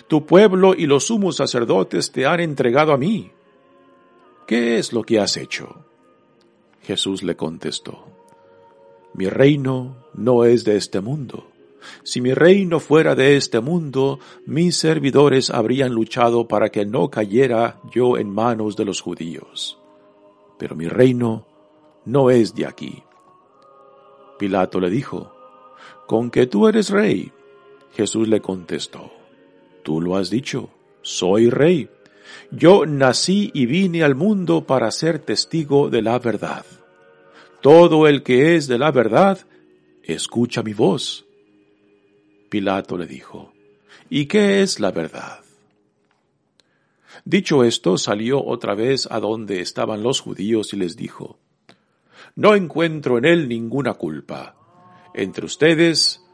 Tu 0.06 0.24
pueblo 0.24 0.74
y 0.74 0.86
los 0.86 1.06
sumos 1.06 1.36
sacerdotes 1.36 2.12
te 2.12 2.26
han 2.26 2.40
entregado 2.40 2.92
a 2.92 2.96
mí. 2.96 3.30
¿Qué 4.46 4.78
es 4.78 4.92
lo 4.92 5.02
que 5.02 5.18
has 5.18 5.36
hecho? 5.36 5.84
Jesús 6.82 7.22
le 7.22 7.36
contestó, 7.36 8.06
Mi 9.12 9.28
reino 9.28 9.96
no 10.14 10.44
es 10.44 10.64
de 10.64 10.76
este 10.76 11.00
mundo. 11.00 11.48
Si 12.02 12.20
mi 12.20 12.34
reino 12.34 12.78
fuera 12.78 13.14
de 13.14 13.36
este 13.36 13.60
mundo, 13.60 14.18
mis 14.46 14.76
servidores 14.76 15.50
habrían 15.50 15.92
luchado 15.92 16.46
para 16.46 16.68
que 16.68 16.84
no 16.84 17.10
cayera 17.10 17.80
yo 17.92 18.18
en 18.18 18.30
manos 18.30 18.76
de 18.76 18.84
los 18.84 19.00
judíos 19.00 19.80
pero 20.60 20.76
mi 20.76 20.88
reino 20.88 21.46
no 22.04 22.30
es 22.30 22.54
de 22.54 22.66
aquí. 22.66 23.02
Pilato 24.38 24.80
le 24.80 24.90
dijo, 24.90 25.32
¿con 26.06 26.30
que 26.30 26.46
tú 26.46 26.66
eres 26.66 26.90
rey? 26.90 27.32
Jesús 27.92 28.28
le 28.28 28.40
contestó, 28.40 29.12
tú 29.82 30.00
lo 30.00 30.16
has 30.16 30.30
dicho, 30.30 30.70
soy 31.02 31.50
rey. 31.50 31.88
Yo 32.50 32.86
nací 32.86 33.50
y 33.54 33.66
vine 33.66 34.02
al 34.02 34.14
mundo 34.14 34.66
para 34.66 34.90
ser 34.90 35.18
testigo 35.18 35.90
de 35.90 36.02
la 36.02 36.18
verdad. 36.18 36.64
Todo 37.60 38.06
el 38.06 38.22
que 38.22 38.56
es 38.56 38.66
de 38.66 38.78
la 38.78 38.90
verdad, 38.90 39.38
escucha 40.02 40.62
mi 40.62 40.72
voz. 40.72 41.26
Pilato 42.48 42.96
le 42.96 43.06
dijo, 43.06 43.52
¿y 44.08 44.26
qué 44.26 44.62
es 44.62 44.80
la 44.80 44.90
verdad? 44.90 45.40
Dicho 47.24 47.64
esto, 47.64 47.98
salió 47.98 48.44
otra 48.44 48.74
vez 48.74 49.06
a 49.10 49.20
donde 49.20 49.60
estaban 49.60 50.02
los 50.02 50.20
judíos 50.20 50.72
y 50.72 50.76
les 50.76 50.96
dijo, 50.96 51.38
no 52.36 52.54
encuentro 52.54 53.18
en 53.18 53.24
él 53.24 53.48
ninguna 53.48 53.94
culpa. 53.94 54.56
Entre 55.14 55.44
ustedes 55.44 56.24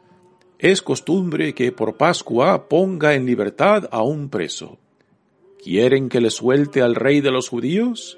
es 0.59 0.81
costumbre 0.81 1.53
que 1.53 1.71
por 1.71 1.97
Pascua 1.97 2.67
ponga 2.67 3.13
en 3.13 3.25
libertad 3.25 3.87
a 3.91 4.01
un 4.01 4.29
preso. 4.29 4.79
¿Quieren 5.63 6.09
que 6.09 6.21
le 6.21 6.29
suelte 6.29 6.81
al 6.81 6.95
rey 6.95 7.21
de 7.21 7.31
los 7.31 7.49
judíos? 7.49 8.17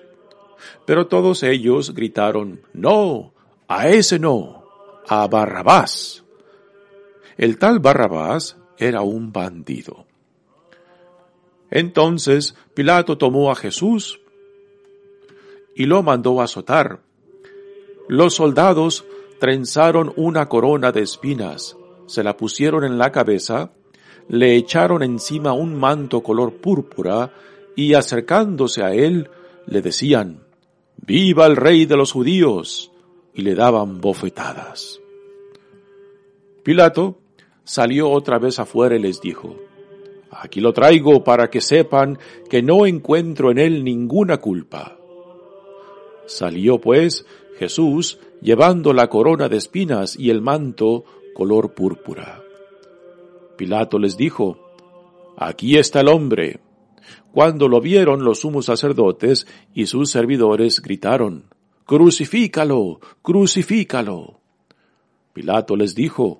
Pero 0.85 1.07
todos 1.07 1.43
ellos 1.43 1.93
gritaron, 1.93 2.61
No, 2.73 3.33
a 3.67 3.89
ese 3.89 4.19
no, 4.19 4.63
a 5.07 5.27
Barrabás. 5.27 6.23
El 7.37 7.57
tal 7.57 7.79
Barrabás 7.79 8.57
era 8.77 9.01
un 9.01 9.31
bandido. 9.31 10.05
Entonces 11.71 12.55
Pilato 12.73 13.17
tomó 13.17 13.51
a 13.51 13.55
Jesús 13.55 14.19
y 15.75 15.85
lo 15.85 16.03
mandó 16.03 16.41
a 16.41 16.45
azotar. 16.45 17.01
Los 18.09 18.33
soldados 18.33 19.05
trenzaron 19.39 20.11
una 20.15 20.47
corona 20.47 20.91
de 20.91 21.03
espinas, 21.03 21.77
se 22.07 22.23
la 22.23 22.35
pusieron 22.35 22.83
en 22.83 22.97
la 22.97 23.11
cabeza, 23.11 23.71
le 24.27 24.55
echaron 24.55 25.03
encima 25.03 25.53
un 25.53 25.75
manto 25.75 26.23
color 26.23 26.55
púrpura 26.55 27.31
y 27.75 27.93
acercándose 27.93 28.81
a 28.81 28.95
él 28.95 29.29
le 29.67 29.83
decían, 29.83 30.39
Viva 30.97 31.45
el 31.45 31.55
rey 31.55 31.85
de 31.85 31.97
los 31.97 32.11
judíos, 32.11 32.91
y 33.35 33.43
le 33.43 33.53
daban 33.53 34.01
bofetadas. 34.01 34.99
Pilato 36.63 37.19
salió 37.63 38.09
otra 38.09 38.39
vez 38.39 38.57
afuera 38.57 38.95
y 38.95 38.99
les 38.99 39.21
dijo, 39.21 39.55
Aquí 40.31 40.61
lo 40.61 40.73
traigo 40.73 41.23
para 41.23 41.51
que 41.51 41.61
sepan 41.61 42.17
que 42.49 42.63
no 42.63 42.87
encuentro 42.87 43.51
en 43.51 43.59
él 43.59 43.83
ninguna 43.83 44.37
culpa. 44.37 44.97
Salió 46.25 46.79
pues 46.79 47.25
Jesús 47.59 48.19
llevando 48.41 48.93
la 48.93 49.09
corona 49.09 49.49
de 49.49 49.57
espinas 49.57 50.17
y 50.17 50.29
el 50.29 50.41
manto 50.41 51.03
color 51.33 51.73
púrpura. 51.73 52.41
Pilato 53.57 53.99
les 53.99 54.15
dijo, 54.15 54.57
Aquí 55.35 55.77
está 55.77 55.99
el 55.99 56.07
hombre. 56.07 56.61
Cuando 57.33 57.67
lo 57.67 57.81
vieron 57.81 58.23
los 58.23 58.39
sumos 58.39 58.67
sacerdotes 58.67 59.45
y 59.73 59.87
sus 59.87 60.09
servidores 60.09 60.81
gritaron, 60.81 61.49
Crucifícalo, 61.85 63.01
crucifícalo. 63.21 64.39
Pilato 65.33 65.75
les 65.75 65.95
dijo, 65.95 66.39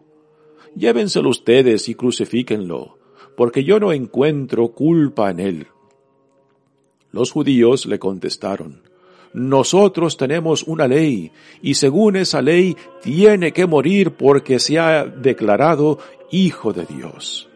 Llévenselo 0.74 1.30
ustedes 1.30 1.90
y 1.90 1.96
crucifíquenlo, 1.96 2.98
porque 3.36 3.66
yo 3.66 3.82
no 3.82 3.92
encuentro 3.92 4.70
culpa 4.70 5.32
en 5.32 5.42
él. 5.42 5.68
Los 7.12 7.32
judíos 7.32 7.88
le 7.88 8.00
contestaron, 8.00 8.89
nosotros 9.34 10.18
tenemos 10.18 10.64
una 10.64 10.88
ley 10.88 11.32
y 11.62 11.76
según 11.76 12.16
esa 12.16 12.42
ley 12.42 12.76
tiene 13.02 13.52
que 13.52 13.68
morir 13.68 14.12
porque 14.12 14.60
se 14.60 14.80
ha 14.80 15.06
declarado 15.06 16.00
hijo 16.32 16.74
de 16.74 16.86
Dios. 16.86 17.50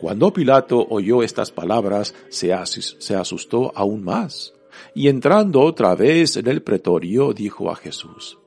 Cuando 0.00 0.32
Pilato 0.32 0.86
oyó 0.90 1.22
estas 1.22 1.50
palabras, 1.50 2.14
se, 2.28 2.52
asustó 2.52 3.72
aún 3.74 4.04
más, 4.04 4.52
y 4.94 5.08
entrando 5.08 5.62
otra 5.62 5.94
vez 5.94 6.36
en 6.36 6.48
el 6.48 6.62
pretorio, 6.62 7.32
dijo 7.32 7.70
a 7.70 7.76
Jesús, 7.76 8.38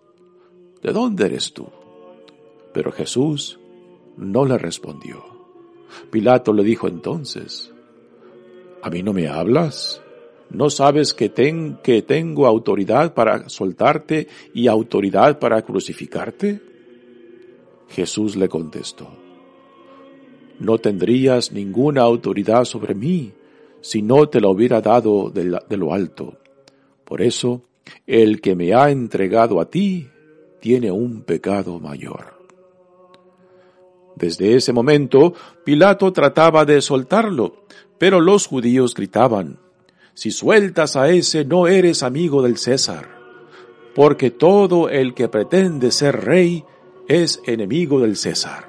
¿De 0.83 0.91
dónde 0.91 1.25
eres 1.25 1.51
tú? 1.53 1.67
Pero 2.71 2.91
Jesús 2.91 3.59
no 4.15 4.45
le 4.45 4.57
respondió. 4.57 5.25
Pilato 6.11 6.53
le 6.53 6.63
dijo 6.63 6.87
entonces, 6.87 7.73
¿A 8.83 8.89
mí 8.89 9.01
no 9.01 9.11
me 9.11 9.27
hablas? 9.27 10.01
¿No 10.49 10.69
sabes 10.69 11.13
que, 11.13 11.29
tengo 11.29 12.47
autoridad 12.47 13.13
para 13.13 13.49
soltarte 13.49 14.27
y 14.53 14.67
autoridad 14.67 15.37
para 15.37 15.61
crucificarte? 15.61 16.61
Jesús 17.89 18.35
le 18.35 18.49
contestó, 18.49 19.09
no 20.59 20.77
tendrías 20.77 21.51
ninguna 21.51 22.01
autoridad 22.01 22.65
sobre 22.65 22.93
mí 22.93 23.33
si 23.81 24.01
no 24.01 24.27
te 24.27 24.41
la 24.41 24.49
hubiera 24.49 24.81
dado 24.81 25.29
de 25.29 25.77
lo 25.77 25.93
alto. 25.93 26.37
Por 27.03 27.21
eso, 27.21 27.63
el 28.05 28.41
que 28.41 28.55
me 28.55 28.73
ha 28.73 28.91
entregado 28.91 29.59
a 29.59 29.69
ti 29.69 30.07
tiene 30.59 30.91
un 30.91 31.21
pecado 31.21 31.79
mayor. 31.79 32.39
Desde 34.15 34.55
ese 34.55 34.73
momento, 34.73 35.33
Pilato 35.63 36.11
trataba 36.11 36.65
de 36.65 36.81
soltarlo, 36.81 37.65
pero 37.97 38.19
los 38.19 38.47
judíos 38.47 38.93
gritaban, 38.93 39.59
si 40.19 40.31
sueltas 40.31 40.97
a 40.97 41.07
ese 41.07 41.45
no 41.45 41.69
eres 41.69 42.03
amigo 42.03 42.41
del 42.41 42.57
César, 42.57 43.07
porque 43.95 44.31
todo 44.31 44.89
el 44.89 45.13
que 45.13 45.29
pretende 45.29 45.91
ser 45.91 46.25
rey 46.25 46.65
es 47.07 47.41
enemigo 47.45 48.01
del 48.01 48.17
César. 48.17 48.67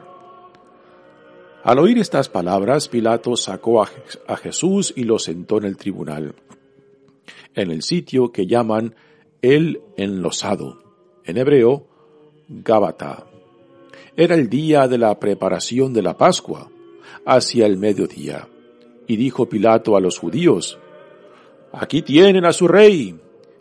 Al 1.65 1.81
oír 1.81 1.99
estas 1.99 2.29
palabras, 2.29 2.87
Pilato 2.87 3.35
sacó 3.35 3.83
a, 3.83 4.37
Jesús 4.37 4.95
y 4.95 5.03
lo 5.03 5.19
sentó 5.19 5.59
en 5.59 5.65
el 5.65 5.77
tribunal, 5.77 6.37
en 7.57 7.73
el 7.73 7.83
sitio 7.83 8.31
que 8.31 8.47
llaman 8.47 8.95
el 9.43 9.81
enlosado, 9.97 10.85
en 11.25 11.37
hebreo, 11.37 11.89
Gábata. 12.47 13.27
Era 14.17 14.37
el 14.37 14.49
día 14.49 14.87
de 14.87 14.99
la 14.99 15.19
preparación 15.19 15.95
de 15.95 16.03
la 16.03 16.17
Pascua, 16.17 16.71
hacia 17.27 17.67
el 17.67 17.77
mediodía. 17.77 18.47
Y 19.09 19.17
dijo 19.17 19.49
Pilato 19.49 19.97
a 19.97 20.01
los 20.01 20.17
judíos, 20.17 20.79
Aquí 21.73 22.03
tienen 22.03 22.45
a 22.45 22.53
su 22.53 22.67
rey. 22.67 23.19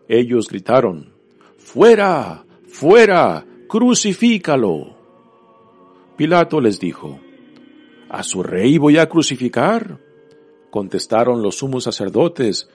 Ellos 0.07 0.47
gritaron, 0.47 1.13
Fuera, 1.57 2.43
fuera, 2.67 3.45
crucifícalo. 3.67 4.97
Pilato 6.17 6.59
les 6.59 6.79
dijo, 6.79 7.19
¿A 8.09 8.23
su 8.23 8.41
rey 8.41 8.77
voy 8.77 8.97
a 8.97 9.07
crucificar? 9.07 9.99
Contestaron 10.71 11.41
los 11.43 11.57
sumos 11.57 11.83
sacerdotes, 11.83 12.69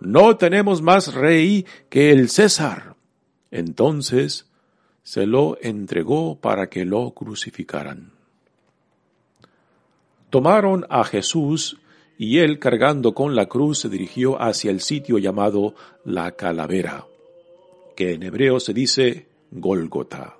No 0.00 0.36
tenemos 0.36 0.80
más 0.80 1.14
rey 1.14 1.66
que 1.90 2.12
el 2.12 2.30
César. 2.30 2.96
Entonces 3.50 4.46
se 5.02 5.26
lo 5.26 5.58
entregó 5.60 6.40
para 6.40 6.70
que 6.70 6.84
lo 6.84 7.10
crucificaran. 7.10 8.12
Tomaron 10.30 10.86
a 10.88 11.04
Jesús 11.04 11.79
y 12.20 12.40
él 12.40 12.58
cargando 12.58 13.14
con 13.14 13.34
la 13.34 13.46
cruz 13.46 13.78
se 13.78 13.88
dirigió 13.88 14.42
hacia 14.42 14.70
el 14.70 14.82
sitio 14.82 15.16
llamado 15.16 15.74
la 16.04 16.32
calavera, 16.32 17.06
que 17.96 18.12
en 18.12 18.22
hebreo 18.22 18.60
se 18.60 18.74
dice 18.74 19.26
Gólgota, 19.50 20.36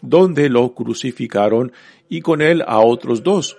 donde 0.00 0.48
lo 0.48 0.72
crucificaron 0.74 1.72
y 2.08 2.20
con 2.20 2.40
él 2.40 2.62
a 2.64 2.78
otros 2.78 3.24
dos, 3.24 3.56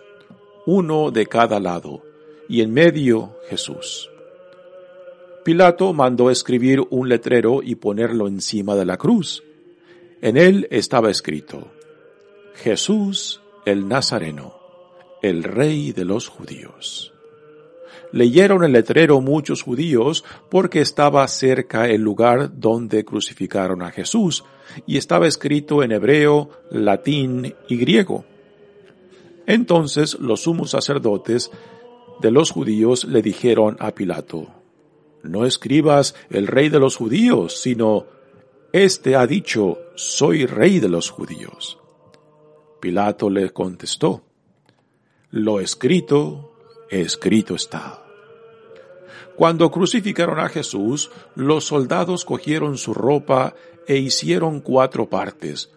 uno 0.66 1.12
de 1.12 1.26
cada 1.26 1.60
lado, 1.60 2.02
y 2.48 2.62
en 2.62 2.72
medio 2.72 3.36
Jesús. 3.50 4.10
Pilato 5.44 5.92
mandó 5.92 6.32
escribir 6.32 6.82
un 6.92 7.10
letrero 7.10 7.62
y 7.62 7.76
ponerlo 7.76 8.30
encima 8.30 8.76
de 8.76 8.86
la 8.86 8.96
cruz. 8.96 9.44
En 10.22 10.38
él 10.38 10.66
estaba 10.72 11.12
escrito, 11.12 11.74
Jesús 12.54 13.42
el 13.66 13.86
Nazareno, 13.90 14.56
el 15.22 15.44
Rey 15.44 15.92
de 15.92 16.06
los 16.06 16.30
judíos 16.30 17.12
leyeron 18.15 18.63
el 18.63 18.71
letrero 18.71 19.19
muchos 19.19 19.62
judíos 19.62 20.23
porque 20.49 20.80
estaba 20.80 21.28
cerca 21.28 21.89
el 21.89 22.01
lugar 22.01 22.58
donde 22.58 23.04
crucificaron 23.04 23.82
a 23.82 23.91
Jesús 23.91 24.45
y 24.88 24.95
estaba 24.95 25.28
escrito 25.28 25.84
en 25.84 25.91
hebreo, 25.91 26.49
latín 26.71 27.54
y 27.67 27.75
griego. 27.75 28.23
Entonces 29.45 30.17
los 30.17 30.43
sumos 30.43 30.71
sacerdotes 30.71 31.51
de 32.21 32.32
los 32.32 32.51
judíos 32.51 33.04
le 33.04 33.21
dijeron 33.21 33.75
a 33.82 33.91
Pilato, 33.91 34.47
no 35.21 35.45
escribas 35.45 36.15
el 36.30 36.47
rey 36.47 36.69
de 36.69 36.80
los 36.80 36.95
judíos, 36.95 37.60
sino, 37.60 38.06
Este 38.71 39.17
ha 39.17 39.28
dicho, 39.28 39.78
soy 39.95 40.45
rey 40.45 40.80
de 40.80 40.88
los 40.88 41.10
judíos. 41.10 41.80
Pilato 42.80 43.30
le 43.30 43.49
contestó, 43.49 44.23
Lo 45.32 45.60
escrito, 45.60 46.54
escrito 46.89 47.56
está. 47.56 48.05
Cuando 49.36 49.69
crucificaron 49.69 50.39
a 50.39 50.50
Jesús, 50.50 51.12
los 51.36 51.65
soldados 51.65 52.24
cogieron 52.24 52.78
su 52.78 52.93
ropa 52.93 53.54
e 53.88 53.98
hicieron 53.98 54.62
cuatro 54.62 55.10
partes, 55.10 55.71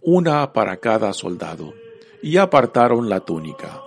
una 0.00 0.52
para 0.52 0.78
cada 0.78 1.12
soldado, 1.12 1.74
y 2.22 2.38
apartaron 2.38 3.08
la 3.08 3.20
túnica. 3.20 3.82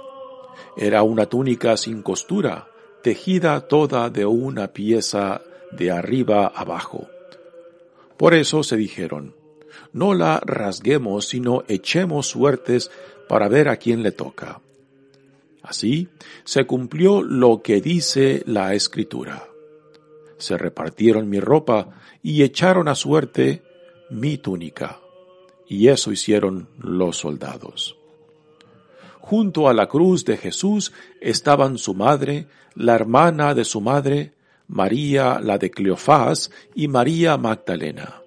Era 0.77 1.03
una 1.03 1.25
túnica 1.25 1.75
sin 1.75 2.03
costura, 2.03 2.67
tejida 3.01 3.62
toda 3.62 4.10
de 4.10 4.25
una 4.25 4.67
pieza 4.67 5.41
de 5.71 5.91
arriba 5.91 6.47
abajo. 6.47 7.08
Por 8.17 8.36
eso 8.36 8.63
se 8.63 8.77
dijeron, 8.77 9.36
no 9.91 10.13
la 10.13 10.39
rasguemos, 10.39 11.27
sino 11.27 11.63
echemos 11.67 12.27
suertes 12.27 12.91
para 13.27 13.47
ver 13.47 13.69
a 13.69 13.77
quién 13.77 14.03
le 14.03 14.12
toca. 14.12 14.62
Así 15.63 16.10
se 16.43 16.65
cumplió 16.65 17.23
lo 17.23 17.62
que 17.62 17.82
dice 17.82 18.43
la 18.45 18.73
escritura. 18.73 19.47
se 20.38 20.58
repartieron 20.58 21.30
mi 21.30 21.39
ropa 21.39 22.02
y 22.21 22.43
echaron 22.43 22.89
a 22.89 22.95
suerte 22.95 23.63
mi 24.10 24.38
túnica. 24.38 24.99
Y 25.69 25.88
eso 25.88 26.12
hicieron 26.12 26.67
los 26.80 27.15
soldados. 27.15 27.95
Junto 29.21 29.69
a 29.69 29.73
la 29.73 29.88
cruz 29.88 30.26
de 30.26 30.36
Jesús 30.36 30.91
estaban 31.21 31.78
su 31.78 31.93
madre, 31.93 32.47
la 32.76 32.93
hermana 32.95 33.54
de 33.54 33.63
su 33.63 33.80
madre, 33.80 34.34
María 34.67 35.39
la 35.39 35.58
de 35.58 35.71
Cleofás 35.71 36.52
y 36.76 36.89
María 36.89 37.38
Magdalena. 37.38 38.21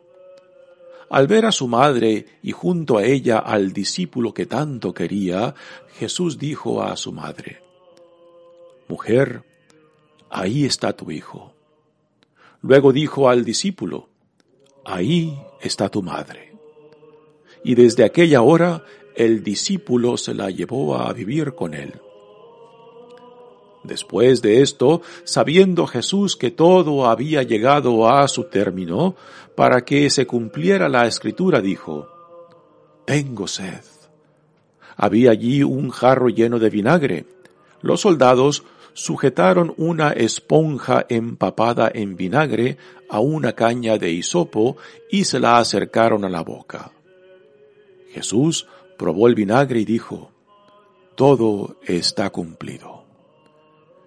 Al 1.11 1.27
ver 1.27 1.45
a 1.45 1.53
su 1.53 1.69
madre 1.69 2.27
y 2.43 2.53
junto 2.53 2.99
a 2.99 3.05
ella 3.05 3.39
al 3.39 3.73
discípulo 3.73 4.33
que 4.33 4.47
tanto 4.47 4.93
quería, 4.93 5.55
Jesús 5.99 6.39
dijo 6.39 6.83
a 6.83 6.97
su 6.97 7.13
madre, 7.13 7.63
Mujer, 8.89 9.43
ahí 10.31 10.65
está 10.65 10.93
tu 10.93 11.11
hijo. 11.11 11.53
Luego 12.61 12.93
dijo 12.93 13.29
al 13.29 13.45
discípulo, 13.45 14.09
Ahí 14.85 15.37
está 15.61 15.89
tu 15.89 16.03
madre. 16.03 16.53
Y 17.65 17.75
desde 17.75 18.05
aquella 18.05 18.43
hora 18.43 18.85
el 19.17 19.43
discípulo 19.43 20.17
se 20.17 20.35
la 20.35 20.51
llevó 20.51 20.97
a 20.97 21.13
vivir 21.13 21.55
con 21.55 21.75
él. 21.75 21.95
Después 23.83 24.43
de 24.43 24.63
esto, 24.63 25.01
sabiendo 25.25 25.87
Jesús 25.87 26.37
que 26.37 26.51
todo 26.51 27.07
había 27.07 27.43
llegado 27.43 28.09
a 28.09 28.29
su 28.29 28.45
término, 28.45 29.17
para 29.55 29.85
que 29.85 30.11
se 30.11 30.27
cumpliera 30.27 30.89
la 30.89 31.07
escritura, 31.07 31.61
dijo, 31.61 32.09
Tengo 33.07 33.49
sed. 33.49 33.96
Había 34.97 35.31
allí 35.31 35.63
un 35.63 35.91
jarro 35.91 36.29
lleno 36.29 36.59
de 36.59 36.71
vinagre. 36.71 37.27
Los 37.83 38.01
soldados 38.01 38.65
sujetaron 38.95 39.75
una 39.77 40.11
esponja 40.11 41.05
empapada 41.09 41.91
en 41.93 42.17
vinagre 42.17 42.79
a 43.11 43.21
una 43.21 43.53
caña 43.53 43.99
de 43.99 44.11
hisopo 44.11 44.77
y 45.11 45.25
se 45.25 45.39
la 45.39 45.59
acercaron 45.59 46.25
a 46.25 46.31
la 46.31 46.41
boca. 46.41 46.93
Jesús 48.11 48.67
probó 48.97 49.29
el 49.29 49.35
vinagre 49.35 49.81
y 49.81 49.85
dijo, 49.85 50.33
Todo 51.15 51.77
está 51.87 52.31
cumplido 52.31 52.97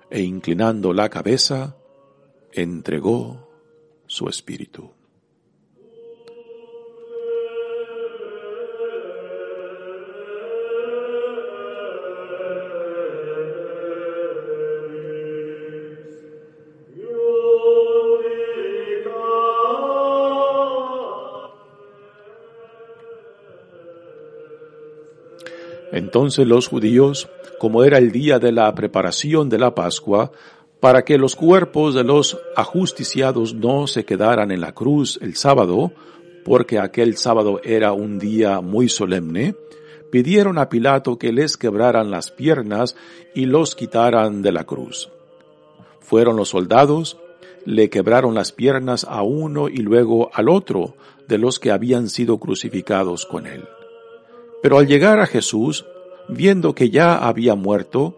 e 0.09 0.21
inclinando 0.21 0.91
la 0.93 1.09
cabeza, 1.09 1.75
entregó 2.51 3.47
su 4.07 4.27
espíritu. 4.27 4.91
Entonces 25.99 26.47
los 26.47 26.69
judíos 26.69 27.29
como 27.59 27.83
era 27.83 27.97
el 27.97 28.11
día 28.11 28.39
de 28.39 28.53
la 28.53 28.73
preparación 28.73 29.49
de 29.49 29.59
la 29.59 29.75
Pascua, 29.75 30.31
para 30.79 31.03
que 31.03 31.17
los 31.17 31.35
cuerpos 31.35 31.93
de 31.93 32.05
los 32.05 32.39
ajusticiados 32.55 33.53
no 33.53 33.85
se 33.85 34.05
quedaran 34.05 34.49
en 34.49 34.61
la 34.61 34.71
cruz 34.71 35.19
el 35.21 35.35
sábado, 35.35 35.91
porque 36.45 36.79
aquel 36.79 37.17
sábado 37.17 37.59
era 37.63 37.91
un 37.91 38.17
día 38.17 38.61
muy 38.61 38.87
solemne, 38.87 39.55
pidieron 40.09 40.57
a 40.57 40.69
Pilato 40.69 41.19
que 41.19 41.33
les 41.33 41.57
quebraran 41.57 42.09
las 42.09 42.31
piernas 42.31 42.95
y 43.35 43.45
los 43.45 43.75
quitaran 43.75 44.41
de 44.41 44.53
la 44.53 44.63
cruz. 44.63 45.11
Fueron 45.99 46.37
los 46.37 46.47
soldados, 46.47 47.17
le 47.65 47.89
quebraron 47.89 48.35
las 48.35 48.53
piernas 48.53 49.05
a 49.07 49.21
uno 49.21 49.67
y 49.67 49.79
luego 49.79 50.31
al 50.33 50.47
otro 50.47 50.95
de 51.27 51.37
los 51.37 51.59
que 51.59 51.71
habían 51.71 52.07
sido 52.07 52.37
crucificados 52.39 53.25
con 53.25 53.45
él. 53.45 53.67
Pero 54.61 54.77
al 54.77 54.87
llegar 54.87 55.19
a 55.19 55.25
Jesús, 55.25 55.85
viendo 56.27 56.75
que 56.75 56.89
ya 56.89 57.15
había 57.15 57.55
muerto, 57.55 58.17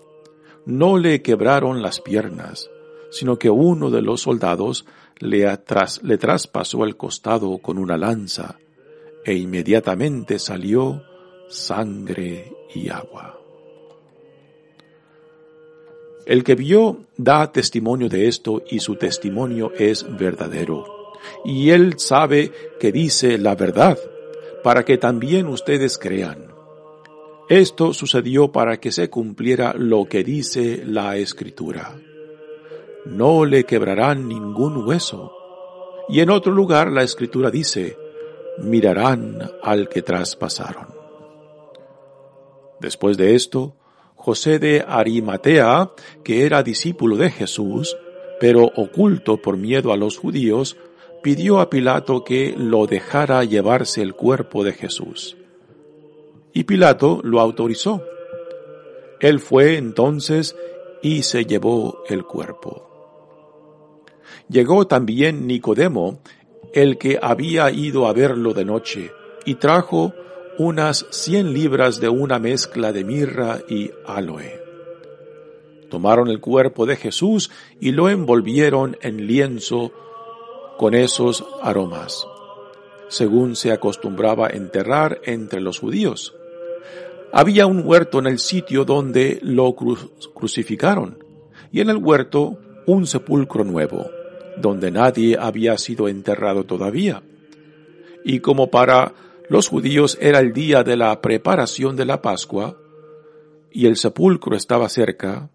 no 0.66 0.98
le 0.98 1.22
quebraron 1.22 1.82
las 1.82 2.02
piernas, 2.02 2.70
sino 3.10 3.38
que 3.38 3.50
uno 3.50 3.90
de 3.90 4.02
los 4.02 4.22
soldados 4.22 4.86
le, 5.20 5.46
traspasó 6.18 6.84
el 6.84 6.98
costado 6.98 7.58
con 7.60 7.78
una 7.78 7.98
lanza, 7.98 8.58
e 9.24 9.36
inmediatamente 9.36 10.40
salió 10.40 11.04
sangre 11.48 12.52
y 12.74 12.90
agua. 12.90 13.38
El 16.26 16.44
que 16.44 16.56
vio 16.56 17.00
da 17.18 17.52
testimonio 17.52 18.08
de 18.08 18.28
esto 18.28 18.64
y 18.70 18.80
su 18.80 18.96
testimonio 18.96 19.72
es 19.78 20.06
verdadero. 20.18 20.86
Y 21.44 21.70
él 21.70 21.96
sabe 21.98 22.52
que 22.80 22.92
dice 22.92 23.38
la 23.38 23.56
verdad, 23.56 23.98
para 24.64 24.86
que 24.86 24.98
también 24.98 25.48
ustedes 25.48 25.98
crean. 25.98 26.48
Esto 27.50 27.94
sucedió 27.94 28.52
para 28.52 28.80
que 28.80 28.92
se 28.92 29.10
cumpliera 29.10 29.74
lo 29.76 30.06
que 30.06 30.24
dice 30.24 30.84
la 30.86 31.18
Escritura. 31.18 31.96
No 33.06 33.46
le 33.46 33.66
quebrarán 33.66 34.28
ningún 34.28 34.88
hueso. 34.88 35.34
Y 36.08 36.20
en 36.22 36.30
otro 36.30 36.54
lugar 36.54 36.92
la 36.92 37.04
Escritura 37.04 37.52
dice, 37.52 37.98
mirarán 38.60 39.52
al 39.62 39.90
que 39.90 40.02
traspasaron. 40.02 40.88
Después 42.80 43.18
de 43.18 43.36
esto, 43.36 43.76
José 44.16 44.60
de 44.60 44.86
Arimatea, 44.88 45.92
que 46.24 46.46
era 46.46 46.64
discípulo 46.64 47.18
de 47.18 47.32
Jesús, 47.32 47.98
pero 48.40 48.72
oculto 48.76 49.38
por 49.38 49.58
miedo 49.58 49.92
a 49.92 49.98
los 49.98 50.18
judíos, 50.18 50.78
pidió 51.22 51.60
a 51.60 51.70
Pilato 51.70 52.24
que 52.24 52.54
lo 52.58 52.88
dejara 52.88 53.44
llevarse 53.44 54.02
el 54.02 54.14
cuerpo 54.14 54.64
de 54.64 54.74
Jesús 54.74 55.38
y 56.54 56.64
Pilato 56.64 57.22
lo 57.24 57.40
autorizó. 57.40 58.04
Él 59.20 59.40
fue 59.40 59.78
entonces 59.78 60.56
y 61.02 61.24
se 61.24 61.46
llevó 61.46 62.04
el 62.08 62.26
cuerpo. 62.26 62.88
Llegó 64.50 64.88
también 64.88 65.48
Nicodemo, 65.48 66.20
el 66.74 66.98
que 66.98 67.20
había 67.22 67.72
ido 67.72 68.08
a 68.08 68.14
verlo 68.14 68.54
de 68.54 68.66
noche, 68.66 69.12
y 69.46 69.56
trajo 69.56 70.14
unas 70.58 71.06
cien 71.10 71.54
libras 71.54 72.00
de 72.00 72.10
una 72.10 72.40
mezcla 72.40 72.92
de 72.92 73.04
mirra 73.04 73.60
y 73.68 73.92
aloe. 74.06 74.60
Tomaron 75.90 76.30
el 76.30 76.40
cuerpo 76.40 76.86
de 76.86 76.96
Jesús 76.96 77.52
y 77.80 77.92
lo 77.92 78.10
envolvieron 78.10 78.98
en 79.02 79.28
lienzo 79.28 79.92
con 80.82 80.96
esos 80.96 81.46
aromas, 81.62 82.26
según 83.08 83.56
se 83.56 83.72
acostumbraba 83.72 84.48
enterrar 84.48 85.22
entre 85.26 85.62
los 85.62 85.78
judíos. 85.78 86.34
Había 87.32 87.68
un 87.68 87.84
huerto 87.86 88.18
en 88.18 88.26
el 88.26 88.40
sitio 88.40 88.84
donde 88.84 89.38
lo 89.44 89.76
crucificaron, 89.76 91.24
y 91.72 91.82
en 91.82 91.92
el 91.92 91.98
huerto 91.98 92.58
un 92.88 93.06
sepulcro 93.06 93.64
nuevo, 93.64 94.10
donde 94.58 94.90
nadie 94.90 95.38
había 95.40 95.78
sido 95.78 96.08
enterrado 96.08 96.64
todavía. 96.64 97.22
Y 98.26 98.40
como 98.40 98.72
para 98.72 99.14
los 99.50 99.68
judíos 99.68 100.18
era 100.20 100.40
el 100.40 100.52
día 100.52 100.82
de 100.84 100.98
la 100.98 101.22
preparación 101.22 101.96
de 101.96 102.06
la 102.06 102.24
Pascua, 102.24 102.76
y 103.72 103.86
el 103.86 103.98
sepulcro 103.98 104.56
estaba 104.56 104.90
cerca, 104.90 105.48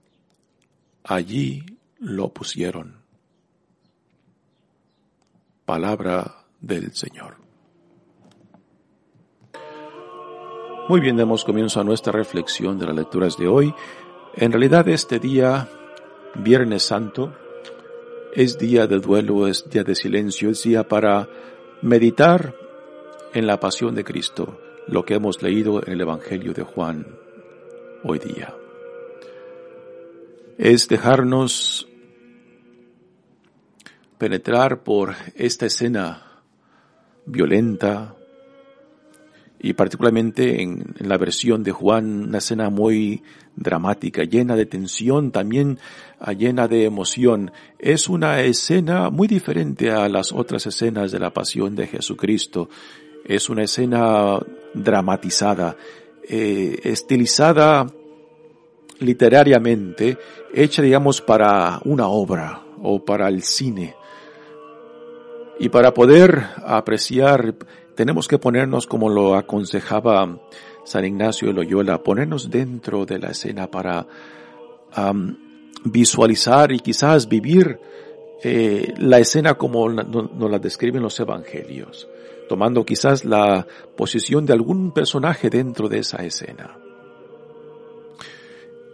allí 1.03 1.65
lo 1.99 2.29
pusieron. 2.29 3.06
Palabra 5.67 6.45
del 6.61 6.93
Señor. 6.93 7.39
Muy 10.89 11.01
bien, 11.01 11.17
demos 11.17 11.45
comienzo 11.45 11.81
a 11.81 11.85
nuestra 11.85 12.13
reflexión 12.13 12.79
de 12.79 12.87
las 12.87 12.95
lecturas 12.95 13.37
de 13.37 13.49
hoy. 13.49 13.75
En 14.37 14.53
realidad 14.53 14.89
este 14.89 15.19
día, 15.19 15.69
Viernes 16.37 16.85
Santo, 16.85 17.35
es 18.33 18.59
día 18.59 18.87
de 18.87 19.01
duelo, 19.01 19.49
es 19.49 19.69
día 19.69 19.83
de 19.83 19.97
silencio, 19.97 20.51
es 20.51 20.63
día 20.63 20.87
para 20.87 21.29
meditar 21.83 22.55
en 23.35 23.49
la 23.49 23.59
pasión 23.59 23.97
de 23.97 24.05
Cristo, 24.05 24.61
lo 24.87 25.05
que 25.05 25.15
hemos 25.15 25.43
leído 25.43 25.83
en 25.85 25.93
el 25.93 26.01
Evangelio 26.01 26.53
de 26.53 26.63
Juan 26.63 27.19
hoy 28.05 28.21
día. 28.21 28.55
Es 30.59 30.87
dejarnos 30.87 31.89
penetrar 34.19 34.83
por 34.83 35.15
esta 35.35 35.67
escena 35.67 36.43
violenta, 37.27 38.17
y 39.59 39.73
particularmente 39.73 40.63
en, 40.63 40.95
la 40.99 41.17
versión 41.19 41.63
de 41.63 41.73
Juan, 41.73 42.29
una 42.29 42.39
escena 42.39 42.71
muy 42.71 43.23
dramática, 43.57 44.23
llena 44.23 44.55
de 44.55 44.67
tensión, 44.67 45.33
también 45.33 45.79
ah, 46.21 46.33
llena 46.33 46.69
de 46.69 46.85
emoción. 46.85 47.51
Es 47.79 48.09
una 48.09 48.43
escena 48.43 49.11
muy 49.11 49.29
diferente 49.29 49.91
a 49.91 50.09
las 50.09 50.33
otras 50.33 50.67
escenas 50.67 51.11
de 51.11 51.19
la 51.19 51.33
pasión 51.33 51.75
de 51.75 51.87
Jesucristo. 51.87 52.69
Es 53.25 53.49
una 53.49 53.65
escena 53.65 54.39
dramatizada, 54.75 55.77
eh, 56.29 56.79
estilizada 56.85 57.87
literariamente, 59.01 60.19
hecha 60.55 60.83
digamos 60.83 61.21
para 61.23 61.81
una 61.85 62.09
obra 62.09 62.63
o 62.83 63.05
para 63.05 63.29
el 63.29 63.43
cine. 63.43 63.95
Y 65.59 65.69
para 65.71 65.95
poder 65.95 66.45
apreciar, 66.65 67.55
tenemos 67.95 68.29
que 68.29 68.39
ponernos 68.39 68.87
como 68.87 69.09
lo 69.09 69.35
aconsejaba 69.35 70.39
San 70.85 71.05
Ignacio 71.05 71.49
de 71.49 71.55
Loyola, 71.55 72.03
ponernos 72.03 72.51
dentro 72.51 73.07
de 73.07 73.19
la 73.19 73.29
escena 73.29 73.71
para 73.71 74.07
visualizar 75.85 76.73
y 76.73 76.81
quizás 76.81 77.29
vivir 77.29 77.79
eh, 78.43 78.95
la 78.99 79.19
escena 79.19 79.55
como 79.55 79.89
nos 79.89 80.51
la 80.51 80.59
describen 80.59 81.03
los 81.03 81.19
evangelios, 81.19 82.09
tomando 82.49 82.85
quizás 82.85 83.25
la 83.25 83.67
posición 83.97 84.47
de 84.47 84.53
algún 84.53 84.93
personaje 84.93 85.51
dentro 85.51 85.89
de 85.89 86.01
esa 86.01 86.19
escena. 86.19 86.79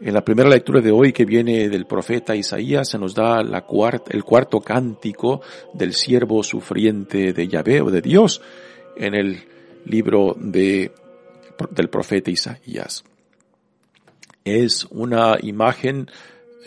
En 0.05 0.15
la 0.15 0.25
primera 0.25 0.49
lectura 0.49 0.81
de 0.81 0.91
hoy 0.91 1.13
que 1.13 1.25
viene 1.25 1.69
del 1.69 1.87
profeta 1.87 2.35
Isaías 2.35 2.89
se 2.89 2.99
nos 2.99 3.15
da 3.15 3.41
el 3.41 4.25
cuarto 4.25 4.61
cántico 4.61 5.43
del 5.73 5.95
siervo 5.95 6.43
sufriente 6.43 7.33
de 7.33 7.47
Yahvé 7.47 7.81
o 7.83 7.89
de 7.89 8.03
Dios 8.03 8.43
en 8.97 9.15
el 9.15 9.45
libro 9.85 10.35
de, 10.37 10.91
del 11.71 11.89
profeta 11.89 12.33
Isaías. 12.33 13.05
Es 14.43 14.87
una 14.91 15.37
imagen 15.41 16.11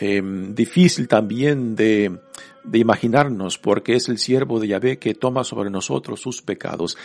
em, 0.00 0.54
difícil 0.54 1.06
también 1.06 1.76
de, 1.76 2.18
de 2.64 2.78
imaginarnos 2.78 3.58
porque 3.58 3.96
es 3.96 4.08
el 4.08 4.16
siervo 4.16 4.60
de 4.60 4.68
Yahvé 4.68 4.98
que 4.98 5.12
toma 5.12 5.44
sobre 5.44 5.68
nosotros 5.68 6.22
sus 6.22 6.40
pecados. 6.40 6.96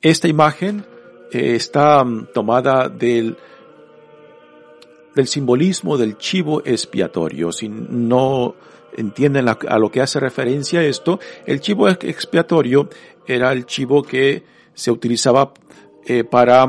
Esta 0.00 0.28
imagen 0.28 0.84
eh, 1.32 1.56
está 1.56 2.04
mm, 2.04 2.28
tomada 2.32 2.88
del 2.88 3.36
del 5.14 5.26
simbolismo 5.26 5.96
del 5.96 6.16
chivo 6.16 6.62
expiatorio. 6.64 7.52
Si 7.52 7.68
no 7.68 8.54
entienden 8.96 9.48
a 9.48 9.78
lo 9.78 9.90
que 9.90 10.00
hace 10.00 10.20
referencia 10.20 10.82
esto, 10.82 11.20
el 11.46 11.60
chivo 11.60 11.88
expiatorio 11.88 12.88
era 13.26 13.52
el 13.52 13.66
chivo 13.66 14.02
que 14.02 14.42
se 14.74 14.90
utilizaba 14.90 15.52
eh, 16.04 16.24
para 16.24 16.66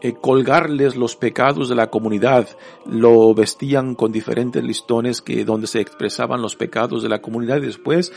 eh, 0.00 0.14
colgarles 0.20 0.96
los 0.96 1.16
pecados 1.16 1.68
de 1.68 1.74
la 1.74 1.90
comunidad. 1.90 2.48
Lo 2.86 3.34
vestían 3.34 3.94
con 3.94 4.12
diferentes 4.12 4.62
listones 4.62 5.20
que 5.20 5.44
donde 5.44 5.66
se 5.66 5.80
expresaban 5.80 6.42
los 6.42 6.56
pecados 6.56 7.02
de 7.02 7.08
la 7.08 7.20
comunidad 7.20 7.58
y 7.58 7.66
después 7.66 8.12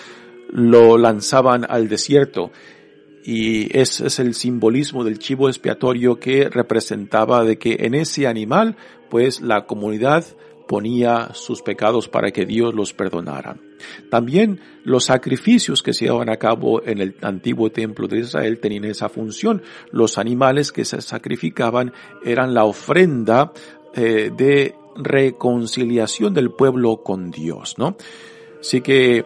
lo 0.49 0.97
lanzaban 0.97 1.65
al 1.69 1.89
desierto 1.89 2.51
y 3.27 3.77
ese 3.77 4.07
es 4.07 4.19
el 4.19 4.33
simbolismo 4.35 5.03
del 5.03 5.19
chivo 5.19 5.49
expiatorio 5.49 6.17
que 6.17 6.47
representaba 6.47 7.43
de 7.43 7.57
que 7.57 7.75
en 7.81 7.93
ese 7.93 8.25
animal 8.25 8.77
pues 9.09 9.41
la 9.41 9.65
comunidad 9.65 10.23
ponía 10.65 11.31
sus 11.33 11.61
pecados 11.61 12.07
para 12.07 12.31
que 12.31 12.45
Dios 12.45 12.73
los 12.73 12.93
perdonara. 12.93 13.57
También 14.09 14.61
los 14.85 15.03
sacrificios 15.03 15.83
que 15.83 15.93
se 15.93 16.05
llevaban 16.05 16.29
a 16.29 16.37
cabo 16.37 16.81
en 16.81 17.01
el 17.01 17.17
antiguo 17.21 17.69
templo 17.69 18.07
de 18.07 18.19
Israel 18.19 18.59
tenían 18.61 18.85
esa 18.85 19.09
función. 19.09 19.61
Los 19.91 20.17
animales 20.17 20.71
que 20.71 20.85
se 20.85 21.01
sacrificaban 21.01 21.91
eran 22.23 22.53
la 22.53 22.63
ofrenda 22.63 23.51
eh, 23.93 24.31
de 24.37 24.73
reconciliación 24.95 26.33
del 26.33 26.51
pueblo 26.51 27.03
con 27.03 27.29
Dios, 27.31 27.75
¿no? 27.77 27.97
Así 28.61 28.79
que 28.79 29.25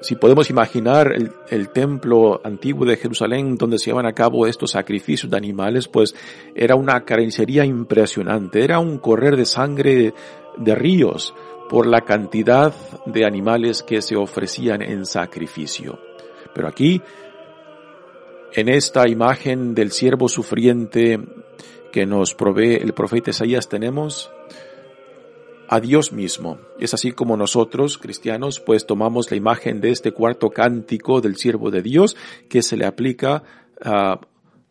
si 0.00 0.16
podemos 0.16 0.48
imaginar 0.48 1.12
el, 1.50 1.68
templo 1.70 2.40
antiguo 2.42 2.86
de 2.86 2.96
Jerusalén 2.96 3.56
donde 3.56 3.78
se 3.78 3.86
llevaban 3.86 4.06
a 4.06 4.14
cabo 4.14 4.46
estos 4.46 4.70
sacrificios 4.70 5.30
de 5.30 5.36
animales, 5.36 5.88
pues 5.88 6.14
era 6.54 6.74
una 6.74 7.04
carnicería 7.04 7.64
impresionante, 7.64 8.64
era 8.64 8.78
un 8.78 8.98
correr 8.98 9.36
de 9.36 9.44
sangre 9.44 10.14
de 10.56 10.74
ríos 10.74 11.34
por 11.68 11.86
la 11.86 12.00
cantidad 12.00 12.74
de 13.06 13.26
animales 13.26 13.82
que 13.82 14.00
se 14.00 14.16
ofrecían 14.16 14.82
en 14.82 15.04
sacrificio. 15.04 15.98
Pero 16.54 16.66
aquí, 16.66 17.00
en 18.54 18.68
esta 18.68 19.06
imagen 19.06 19.74
del 19.74 19.92
siervo 19.92 20.28
sufriente 20.28 21.20
que 21.92 22.06
nos 22.06 22.34
provee 22.34 22.76
el 22.76 22.94
profeta 22.94 23.30
Isaías, 23.30 23.68
tenemos 23.68 24.32
a 25.72 25.78
Dios 25.78 26.10
mismo. 26.10 26.58
Es 26.80 26.94
así 26.94 27.12
como 27.12 27.36
nosotros, 27.36 27.96
cristianos, 27.96 28.58
pues 28.58 28.86
tomamos 28.86 29.30
la 29.30 29.36
imagen 29.36 29.80
de 29.80 29.92
este 29.92 30.10
cuarto 30.10 30.50
cántico 30.50 31.20
del 31.20 31.36
siervo 31.36 31.70
de 31.70 31.80
Dios 31.80 32.16
que 32.48 32.60
se 32.60 32.76
le 32.76 32.84
aplica 32.84 33.44
uh, 33.84 34.16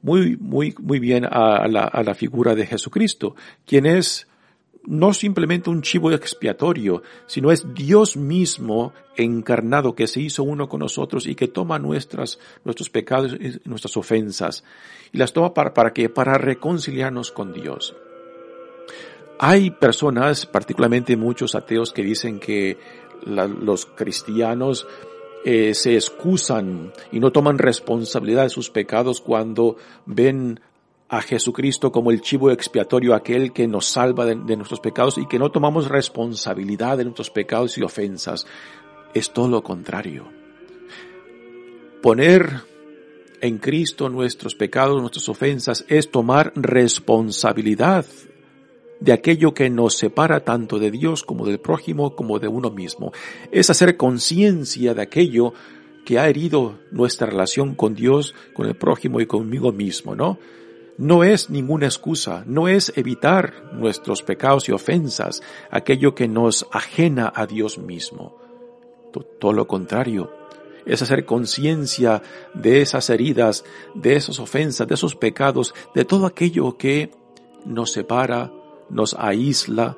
muy, 0.02 0.36
muy, 0.36 0.76
muy 0.78 1.00
bien 1.00 1.24
a 1.24 1.70
la, 1.70 1.84
a 1.84 2.04
la 2.04 2.14
figura 2.16 2.54
de 2.54 2.66
Jesucristo, 2.66 3.34
quien 3.66 3.86
es 3.86 4.28
no 4.88 5.14
simplemente 5.14 5.70
un 5.70 5.84
chivo 5.84 6.12
expiatorio, 6.12 7.02
sino 7.28 7.50
es 7.54 7.74
Dios 7.74 8.18
mismo 8.18 8.92
encarnado 9.16 9.96
que 9.96 10.06
se 10.06 10.20
hizo 10.20 10.44
uno 10.44 10.68
con 10.68 10.82
nosotros 10.82 11.28
y 11.28 11.36
que 11.36 11.48
toma 11.48 11.80
nuestras, 11.80 12.40
nuestros 12.66 12.90
pecados 12.90 13.38
y 13.40 13.62
nuestras 13.64 13.96
ofensas 13.96 14.66
y 15.14 15.18
las 15.18 15.32
toma 15.32 15.54
para, 15.54 15.74
para 15.74 15.94
que, 15.94 16.10
para 16.10 16.38
reconciliarnos 16.38 17.32
con 17.32 17.54
Dios. 17.54 17.96
Hay 19.42 19.72
personas, 19.72 20.46
particularmente 20.46 21.16
muchos 21.16 21.56
ateos, 21.56 21.94
que 21.94 22.04
dicen 22.04 22.42
que 22.42 22.78
los 23.26 23.86
cristianos 23.86 24.86
eh, 25.46 25.74
se 25.74 25.96
excusan 25.96 26.92
y 27.14 27.22
no 27.22 27.32
toman 27.32 27.58
responsabilidad 27.58 28.44
de 28.44 28.50
sus 28.50 28.70
pecados 28.70 29.22
cuando 29.22 29.78
ven 30.06 30.60
a 31.08 31.22
Jesucristo 31.22 31.90
como 31.90 32.12
el 32.12 32.20
chivo 32.20 32.52
expiatorio, 32.52 33.16
aquel 33.16 33.54
que 33.54 33.66
nos 33.66 33.86
salva 33.86 34.26
de, 34.26 34.36
nuestros 34.36 34.82
pecados 34.82 35.18
y 35.18 35.26
que 35.26 35.40
no 35.40 35.50
tomamos 35.50 35.88
responsabilidad 35.88 36.98
de 36.98 37.06
nuestros 37.06 37.30
pecados 37.30 37.78
y 37.78 37.82
ofensas. 37.82 38.46
Es 39.14 39.32
todo 39.32 39.48
lo 39.48 39.64
contrario. 39.64 40.28
Poner 42.02 42.62
en 43.40 43.58
Cristo 43.58 44.10
nuestros 44.10 44.54
pecados, 44.54 45.00
nuestras 45.00 45.30
ofensas, 45.30 45.86
es 45.88 46.12
tomar 46.12 46.52
responsabilidad 46.58 48.06
de 49.00 49.14
aquello 49.14 49.54
que 49.54 49.70
nos 49.70 49.98
separa 49.98 50.44
tanto 50.44 50.80
de 50.80 50.92
Dios 50.92 51.24
como 51.24 51.46
del 51.46 51.60
prójimo 51.60 52.16
como 52.16 52.40
de 52.40 52.48
uno 52.48 52.70
mismo. 52.70 53.12
Es 53.52 53.70
hacer 53.70 53.98
conciencia 53.98 54.94
de 54.94 55.02
aquello 55.02 55.54
que 56.06 56.20
ha 56.20 56.28
herido 56.28 56.80
nuestra 56.92 57.28
relación 57.28 57.76
con 57.76 57.94
Dios, 57.94 58.34
con 58.54 58.68
el 58.68 58.76
prójimo 58.76 59.22
y 59.22 59.26
conmigo 59.26 59.72
mismo, 59.72 60.16
¿no? 60.16 60.40
No 60.98 61.24
es 61.24 61.50
ninguna 61.50 61.86
excusa, 61.86 62.44
no 62.46 62.68
es 62.68 62.92
evitar 62.98 63.72
nuestros 63.74 64.22
pecados 64.22 64.68
y 64.68 64.74
ofensas, 64.74 65.42
aquello 65.72 66.14
que 66.14 66.28
nos 66.28 66.68
ajena 66.74 67.32
a 67.34 67.46
Dios 67.46 67.78
mismo. 67.78 68.36
Todo 69.40 69.54
lo 69.54 69.66
contrario, 69.66 70.30
es 70.86 71.02
hacer 71.02 71.26
conciencia 71.26 72.22
de 72.54 72.82
esas 72.82 73.10
heridas, 73.10 73.64
de 73.94 74.16
esas 74.16 74.40
ofensas, 74.40 74.88
de 74.88 74.96
esos 74.96 75.16
pecados, 75.16 75.74
de 75.96 76.04
todo 76.04 76.26
aquello 76.26 76.78
que 76.78 77.12
nos 77.66 77.92
separa 77.92 78.52
nos 78.90 79.14
aísla 79.14 79.98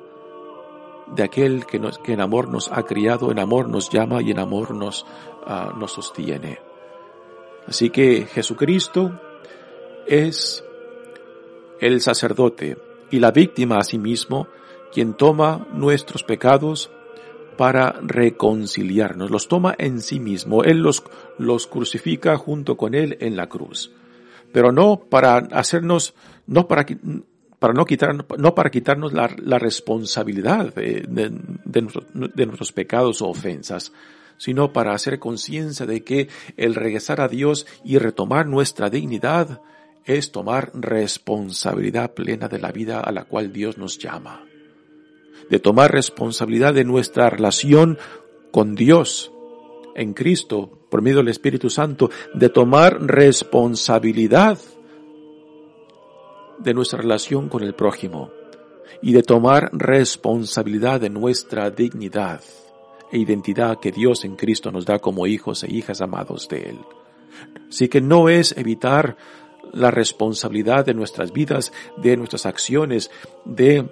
de 1.14 1.22
aquel 1.22 1.66
que, 1.66 1.80
en 2.12 2.20
amor 2.20 2.48
nos 2.48 2.70
ha 2.72 2.82
criado, 2.84 3.30
en 3.30 3.38
amor 3.38 3.68
nos 3.68 3.90
llama 3.90 4.22
y 4.22 4.30
en 4.30 4.38
amor 4.38 4.74
nos, 4.74 5.04
uh, 5.46 5.76
nos 5.78 5.92
sostiene. 5.92 6.58
Así 7.66 7.90
que 7.90 8.26
Jesucristo 8.26 9.20
es 10.06 10.64
el 11.80 12.00
sacerdote 12.00 12.78
y 13.10 13.18
la 13.18 13.30
víctima 13.30 13.78
a 13.78 13.84
sí 13.84 13.98
mismo 13.98 14.48
quien 14.92 15.14
toma 15.14 15.66
nuestros 15.72 16.22
pecados 16.22 16.90
para 17.56 17.92
reconciliarnos, 18.02 19.30
los 19.30 19.48
toma 19.48 19.74
en 19.78 20.00
sí 20.00 20.18
mismo, 20.18 20.64
Él 20.64 20.78
los, 20.78 21.04
los 21.38 21.66
crucifica 21.66 22.36
junto 22.36 22.76
con 22.76 22.94
Él 22.94 23.18
en 23.20 23.36
la 23.36 23.48
cruz, 23.48 23.92
pero 24.52 24.72
no 24.72 25.00
para 25.08 25.36
hacernos, 25.36 26.14
no 26.46 26.66
para, 26.66 26.86
para 27.62 27.74
no 27.74 27.84
quitar, 27.84 28.26
no 28.38 28.54
para 28.56 28.70
quitarnos 28.70 29.12
la, 29.12 29.28
responsabilidad 29.60 30.74
de, 30.74 31.06
de, 31.06 32.46
nuestros 32.46 32.72
pecados 32.72 33.22
o 33.22 33.28
ofensas, 33.28 33.92
sino 34.36 34.72
para 34.72 34.94
hacer 34.94 35.20
conciencia 35.20 35.86
de 35.86 36.02
que 36.02 36.28
el 36.56 36.74
regresar 36.74 37.20
a 37.20 37.28
Dios 37.28 37.68
y 37.84 37.98
retomar 37.98 38.48
nuestra 38.48 38.90
dignidad 38.90 39.60
es 40.04 40.32
tomar 40.32 40.72
responsabilidad 40.74 42.14
plena 42.14 42.48
de 42.48 42.58
la 42.58 42.72
vida 42.72 42.98
a 42.98 43.12
la 43.12 43.26
cual 43.26 43.52
Dios 43.52 43.78
nos 43.78 43.96
llama. 43.96 44.44
De 45.48 45.60
tomar 45.60 45.92
responsabilidad 45.92 46.74
de 46.74 46.82
nuestra 46.82 47.30
relación 47.30 47.96
con 48.50 48.74
Dios 48.74 49.30
en 49.94 50.14
Cristo 50.14 50.80
por 50.90 51.00
medio 51.00 51.18
del 51.18 51.28
Espíritu 51.28 51.70
Santo, 51.70 52.10
de 52.34 52.48
tomar 52.48 53.00
responsabilidad 53.00 54.58
de 56.58 56.74
nuestra 56.74 57.00
relación 57.00 57.48
con 57.48 57.62
el 57.62 57.74
prójimo 57.74 58.30
y 59.00 59.12
de 59.12 59.22
tomar 59.22 59.70
responsabilidad 59.72 61.00
de 61.00 61.10
nuestra 61.10 61.70
dignidad 61.70 62.40
e 63.10 63.18
identidad 63.18 63.78
que 63.80 63.92
Dios 63.92 64.24
en 64.24 64.36
Cristo 64.36 64.70
nos 64.70 64.86
da 64.86 64.98
como 64.98 65.26
hijos 65.26 65.64
e 65.64 65.72
hijas 65.72 66.00
amados 66.00 66.48
de 66.48 66.70
Él. 66.70 66.78
Así 67.68 67.88
que 67.88 68.00
no 68.00 68.28
es 68.28 68.56
evitar 68.56 69.16
la 69.72 69.90
responsabilidad 69.90 70.84
de 70.84 70.94
nuestras 70.94 71.32
vidas, 71.32 71.72
de 71.96 72.16
nuestras 72.16 72.46
acciones, 72.46 73.10
de 73.44 73.90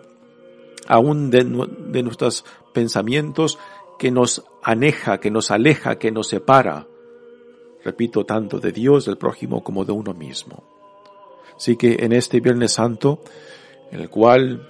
aún 0.87 1.31
de, 1.31 1.45
de 1.45 2.03
nuestros 2.03 2.45
pensamientos 2.73 3.59
que 3.99 4.11
nos 4.11 4.45
aneja, 4.63 5.19
que 5.19 5.31
nos 5.31 5.51
aleja, 5.51 5.99
que 5.99 6.11
nos 6.11 6.29
separa 6.29 6.87
repito, 7.85 8.25
tanto 8.25 8.59
de 8.59 8.73
Dios, 8.73 9.07
del 9.07 9.19
prójimo, 9.19 9.63
como 9.63 9.85
de 9.85 9.93
uno 9.93 10.15
mismo. 10.15 10.80
Así 11.61 11.77
que 11.77 11.99
en 12.01 12.15
este 12.15 12.41
Viernes 12.41 12.73
Santo, 12.73 13.21
en 13.93 14.01
el 14.01 14.09
cual 14.09 14.67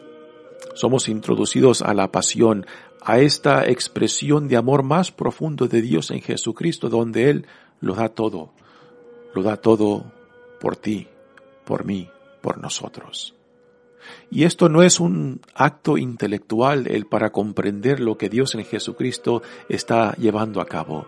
somos 0.74 1.08
introducidos 1.08 1.82
a 1.82 1.94
la 1.94 2.10
pasión, 2.10 2.66
a 3.00 3.20
esta 3.20 3.64
expresión 3.64 4.48
de 4.48 4.56
amor 4.56 4.82
más 4.82 5.12
profundo 5.12 5.68
de 5.68 5.82
Dios 5.82 6.10
en 6.10 6.20
Jesucristo, 6.20 6.88
donde 6.88 7.30
Él 7.30 7.46
lo 7.80 7.94
da 7.94 8.08
todo, 8.08 8.50
lo 9.36 9.44
da 9.44 9.58
todo 9.58 10.10
por 10.58 10.74
ti, 10.74 11.06
por 11.64 11.84
mí, 11.84 12.08
por 12.42 12.58
nosotros. 12.58 13.36
Y 14.28 14.42
esto 14.42 14.68
no 14.68 14.82
es 14.82 14.98
un 14.98 15.42
acto 15.54 15.96
intelectual 15.96 16.88
el 16.88 17.06
para 17.06 17.30
comprender 17.30 18.00
lo 18.00 18.18
que 18.18 18.28
Dios 18.28 18.56
en 18.56 18.64
Jesucristo 18.64 19.42
está 19.68 20.16
llevando 20.16 20.60
a 20.60 20.66
cabo. 20.66 21.06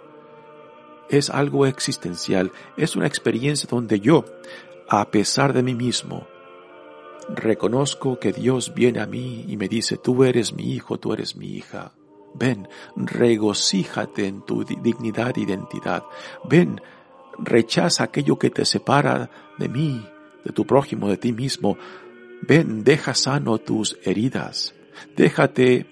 Es 1.09 1.29
algo 1.29 1.67
existencial, 1.67 2.53
es 2.77 2.95
una 2.95 3.09
experiencia 3.09 3.69
donde 3.69 3.99
yo, 3.99 4.25
a 4.93 5.11
pesar 5.11 5.55
de 5.55 5.63
mí 5.63 5.75
mismo, 5.75 6.27
reconozco 7.35 8.19
que 8.19 8.31
Dios 8.31 8.75
viene 8.75 9.01
a 9.01 9.07
mí 9.07 9.47
y 9.49 9.57
me 9.57 9.67
dice, 9.67 9.97
tú 9.97 10.23
eres 10.23 10.53
mi 10.53 10.75
hijo, 10.75 10.99
tú 10.99 11.15
eres 11.15 11.35
mi 11.35 11.47
hija. 11.47 11.93
Ven, 12.35 12.69
regocíjate 12.95 14.27
en 14.27 14.43
tu 14.43 14.65
dignidad 14.65 15.39
e 15.39 15.41
identidad. 15.41 16.05
Ven, 16.45 16.83
rechaza 17.39 18.05
aquello 18.05 18.39
que 18.39 18.51
te 18.51 18.67
separa 18.67 19.31
de 19.59 19.71
mí, 19.71 20.07
de 20.45 20.53
tu 20.53 20.67
prójimo, 20.67 21.09
de 21.09 21.17
ti 21.17 21.33
mismo. 21.33 21.79
Ven, 22.43 22.85
deja 22.85 23.15
sano 23.15 23.57
tus 23.57 23.97
heridas. 24.05 24.75
Déjate 25.17 25.87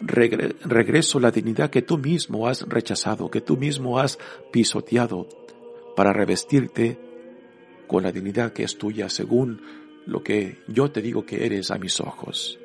regreso 0.00 1.20
la 1.20 1.30
dignidad 1.30 1.68
que 1.68 1.82
tú 1.82 1.98
mismo 1.98 2.48
has 2.48 2.66
rechazado, 2.66 3.30
que 3.30 3.42
tú 3.42 3.58
mismo 3.58 3.98
has 3.98 4.18
pisoteado, 4.50 5.28
para 5.94 6.14
revestirte 6.14 7.07
con 7.88 8.04
la 8.04 8.12
dignidad 8.12 8.52
que 8.52 8.62
es 8.62 8.78
tuya 8.78 9.08
según 9.08 9.60
lo 10.06 10.22
que 10.22 10.58
yo 10.68 10.92
te 10.92 11.02
digo 11.02 11.26
que 11.26 11.44
eres 11.44 11.72
a 11.72 11.78
mis 11.78 12.00
ojos. 12.00 12.58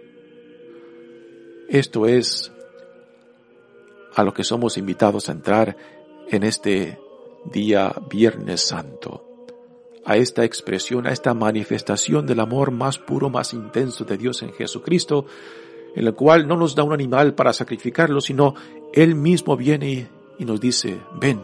Esto 1.67 2.05
es 2.05 2.51
a 4.13 4.23
lo 4.23 4.33
que 4.33 4.43
somos 4.43 4.77
invitados 4.77 5.27
a 5.27 5.31
entrar 5.31 5.75
en 6.29 6.43
este 6.43 6.99
día 7.45 7.93
Viernes 8.09 8.61
Santo, 8.61 9.47
a 10.05 10.17
esta 10.17 10.45
expresión, 10.45 11.07
a 11.07 11.11
esta 11.11 11.33
manifestación 11.33 12.27
del 12.27 12.39
amor 12.39 12.71
más 12.71 12.99
puro, 12.99 13.29
más 13.29 13.53
intenso 13.53 14.03
de 14.05 14.17
Dios 14.17 14.43
en 14.43 14.53
Jesucristo, 14.53 15.25
en 15.95 16.05
el 16.05 16.13
cual 16.13 16.47
no 16.47 16.57
nos 16.57 16.75
da 16.75 16.83
un 16.83 16.93
animal 16.93 17.33
para 17.33 17.53
sacrificarlo, 17.53 18.21
sino 18.21 18.55
Él 18.93 19.15
mismo 19.15 19.57
viene 19.57 20.09
y 20.37 20.45
nos 20.45 20.59
dice, 20.59 21.01
ven, 21.19 21.41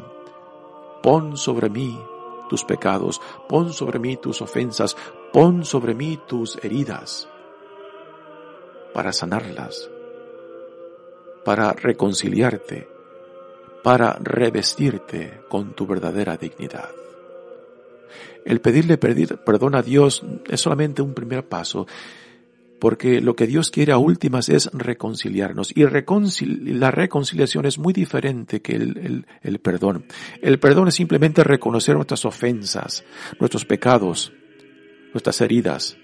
pon 1.02 1.38
sobre 1.38 1.70
mí 1.70 1.98
tus 2.50 2.66
pecados, 2.66 3.22
pon 3.48 3.72
sobre 3.72 4.00
mí 4.00 4.18
tus 4.18 4.42
ofensas, 4.42 4.98
pon 5.32 5.64
sobre 5.64 5.96
mí 5.96 6.20
tus 6.28 6.58
heridas, 6.62 7.30
para 8.94 9.14
sanarlas, 9.14 9.90
para 11.46 11.72
reconciliarte, 11.72 12.90
para 13.82 14.18
revestirte 14.20 15.42
con 15.48 15.74
tu 15.74 15.88
verdadera 15.88 16.36
dignidad. 16.36 16.90
El 18.44 18.60
pedirle 18.62 18.98
perdón 18.98 19.76
a 19.76 19.82
Dios 19.82 20.24
es 20.50 20.60
solamente 20.60 21.02
un 21.02 21.14
primer 21.14 21.48
paso, 21.48 21.88
porque 22.80 23.22
lo 23.22 23.36
que 23.36 23.48
Dios 23.48 23.72
quiere 23.72 23.92
a 23.92 23.98
últimas 23.98 24.50
es 24.50 24.70
reconciliarnos. 24.74 25.72
Y 25.76 25.84
la 25.84 26.92
reconciliación 26.92 27.66
es 27.66 27.78
muy 27.78 27.94
diferente 27.94 28.62
que 28.62 28.74
el, 28.74 29.60
perdón. 29.62 30.06
El 30.42 30.60
perdón 30.60 30.88
es 30.88 30.96
simplemente 30.96 31.44
reconocer 31.44 31.96
nuestras 31.96 32.26
ofensas, 32.26 33.04
nuestros 33.40 33.66
pecados, 33.66 34.32
nuestras 35.14 35.42
heridas. 35.42 35.98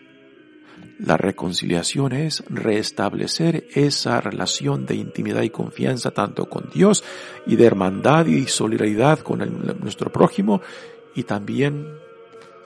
La 1.00 1.18
reconciliación 1.18 2.14
es 2.14 2.44
restablecer 2.50 3.68
esa 3.74 4.22
relación 4.22 4.86
de 4.86 4.96
intimidad 4.96 5.42
y 5.42 5.50
confianza 5.50 6.12
tanto 6.12 6.50
con 6.50 6.70
Dios 6.74 7.04
y 7.46 7.56
de 7.56 7.66
hermandad 7.66 8.28
y 8.28 8.48
solidaridad 8.48 9.20
con 9.20 9.40
nuestro 9.82 10.12
prójimo 10.12 10.62
y 11.14 11.24
también 11.24 11.86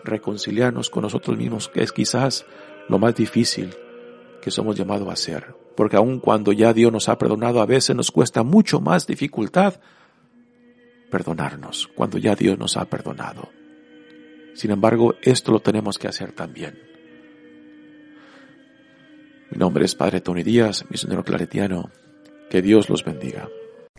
reconciliarnos 0.04 0.90
con 0.90 1.04
nosotros 1.04 1.38
mismos, 1.38 1.70
que 1.70 1.84
es 1.84 1.92
quizás 1.92 2.46
lo 2.88 3.00
más 3.00 3.16
difícil 3.16 3.76
que 4.42 4.52
somos 4.52 4.76
llamados 4.76 5.08
a 5.08 5.14
hacer. 5.14 5.56
Porque 5.76 5.98
aun 5.98 6.20
cuando 6.20 6.52
ya 6.52 6.74
Dios 6.74 6.92
nos 6.92 7.10
ha 7.10 7.18
perdonado, 7.18 7.62
a 7.62 7.66
veces 7.66 7.96
nos 7.96 8.12
cuesta 8.12 8.44
mucho 8.44 8.80
más 8.80 9.08
dificultad 9.08 9.76
perdonarnos, 11.10 11.90
cuando 11.96 12.18
ya 12.18 12.36
Dios 12.36 12.58
nos 12.58 12.78
ha 12.78 12.86
perdonado. 12.86 13.50
Sin 14.54 14.72
embargo, 14.72 15.16
esto 15.22 15.52
lo 15.52 15.60
tenemos 15.60 15.98
que 15.98 16.08
hacer 16.08 16.34
también. 16.34 16.80
Mi 19.52 19.58
nombre 19.58 19.86
es 19.86 19.96
Padre 19.96 20.22
Tony 20.22 20.44
Díaz, 20.44 20.86
misionero 20.90 21.24
claretiano. 21.24 21.90
Que 22.50 22.62
Dios 22.62 22.90
los 22.90 23.04
bendiga. 23.04 23.48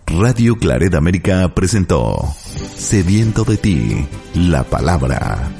Radio 0.07 0.57
Claret 0.57 0.95
América 0.95 1.53
presentó 1.55 2.17
Sediento 2.75 3.45
de 3.45 3.57
ti, 3.57 4.07
la 4.35 4.65
palabra. 4.65 5.60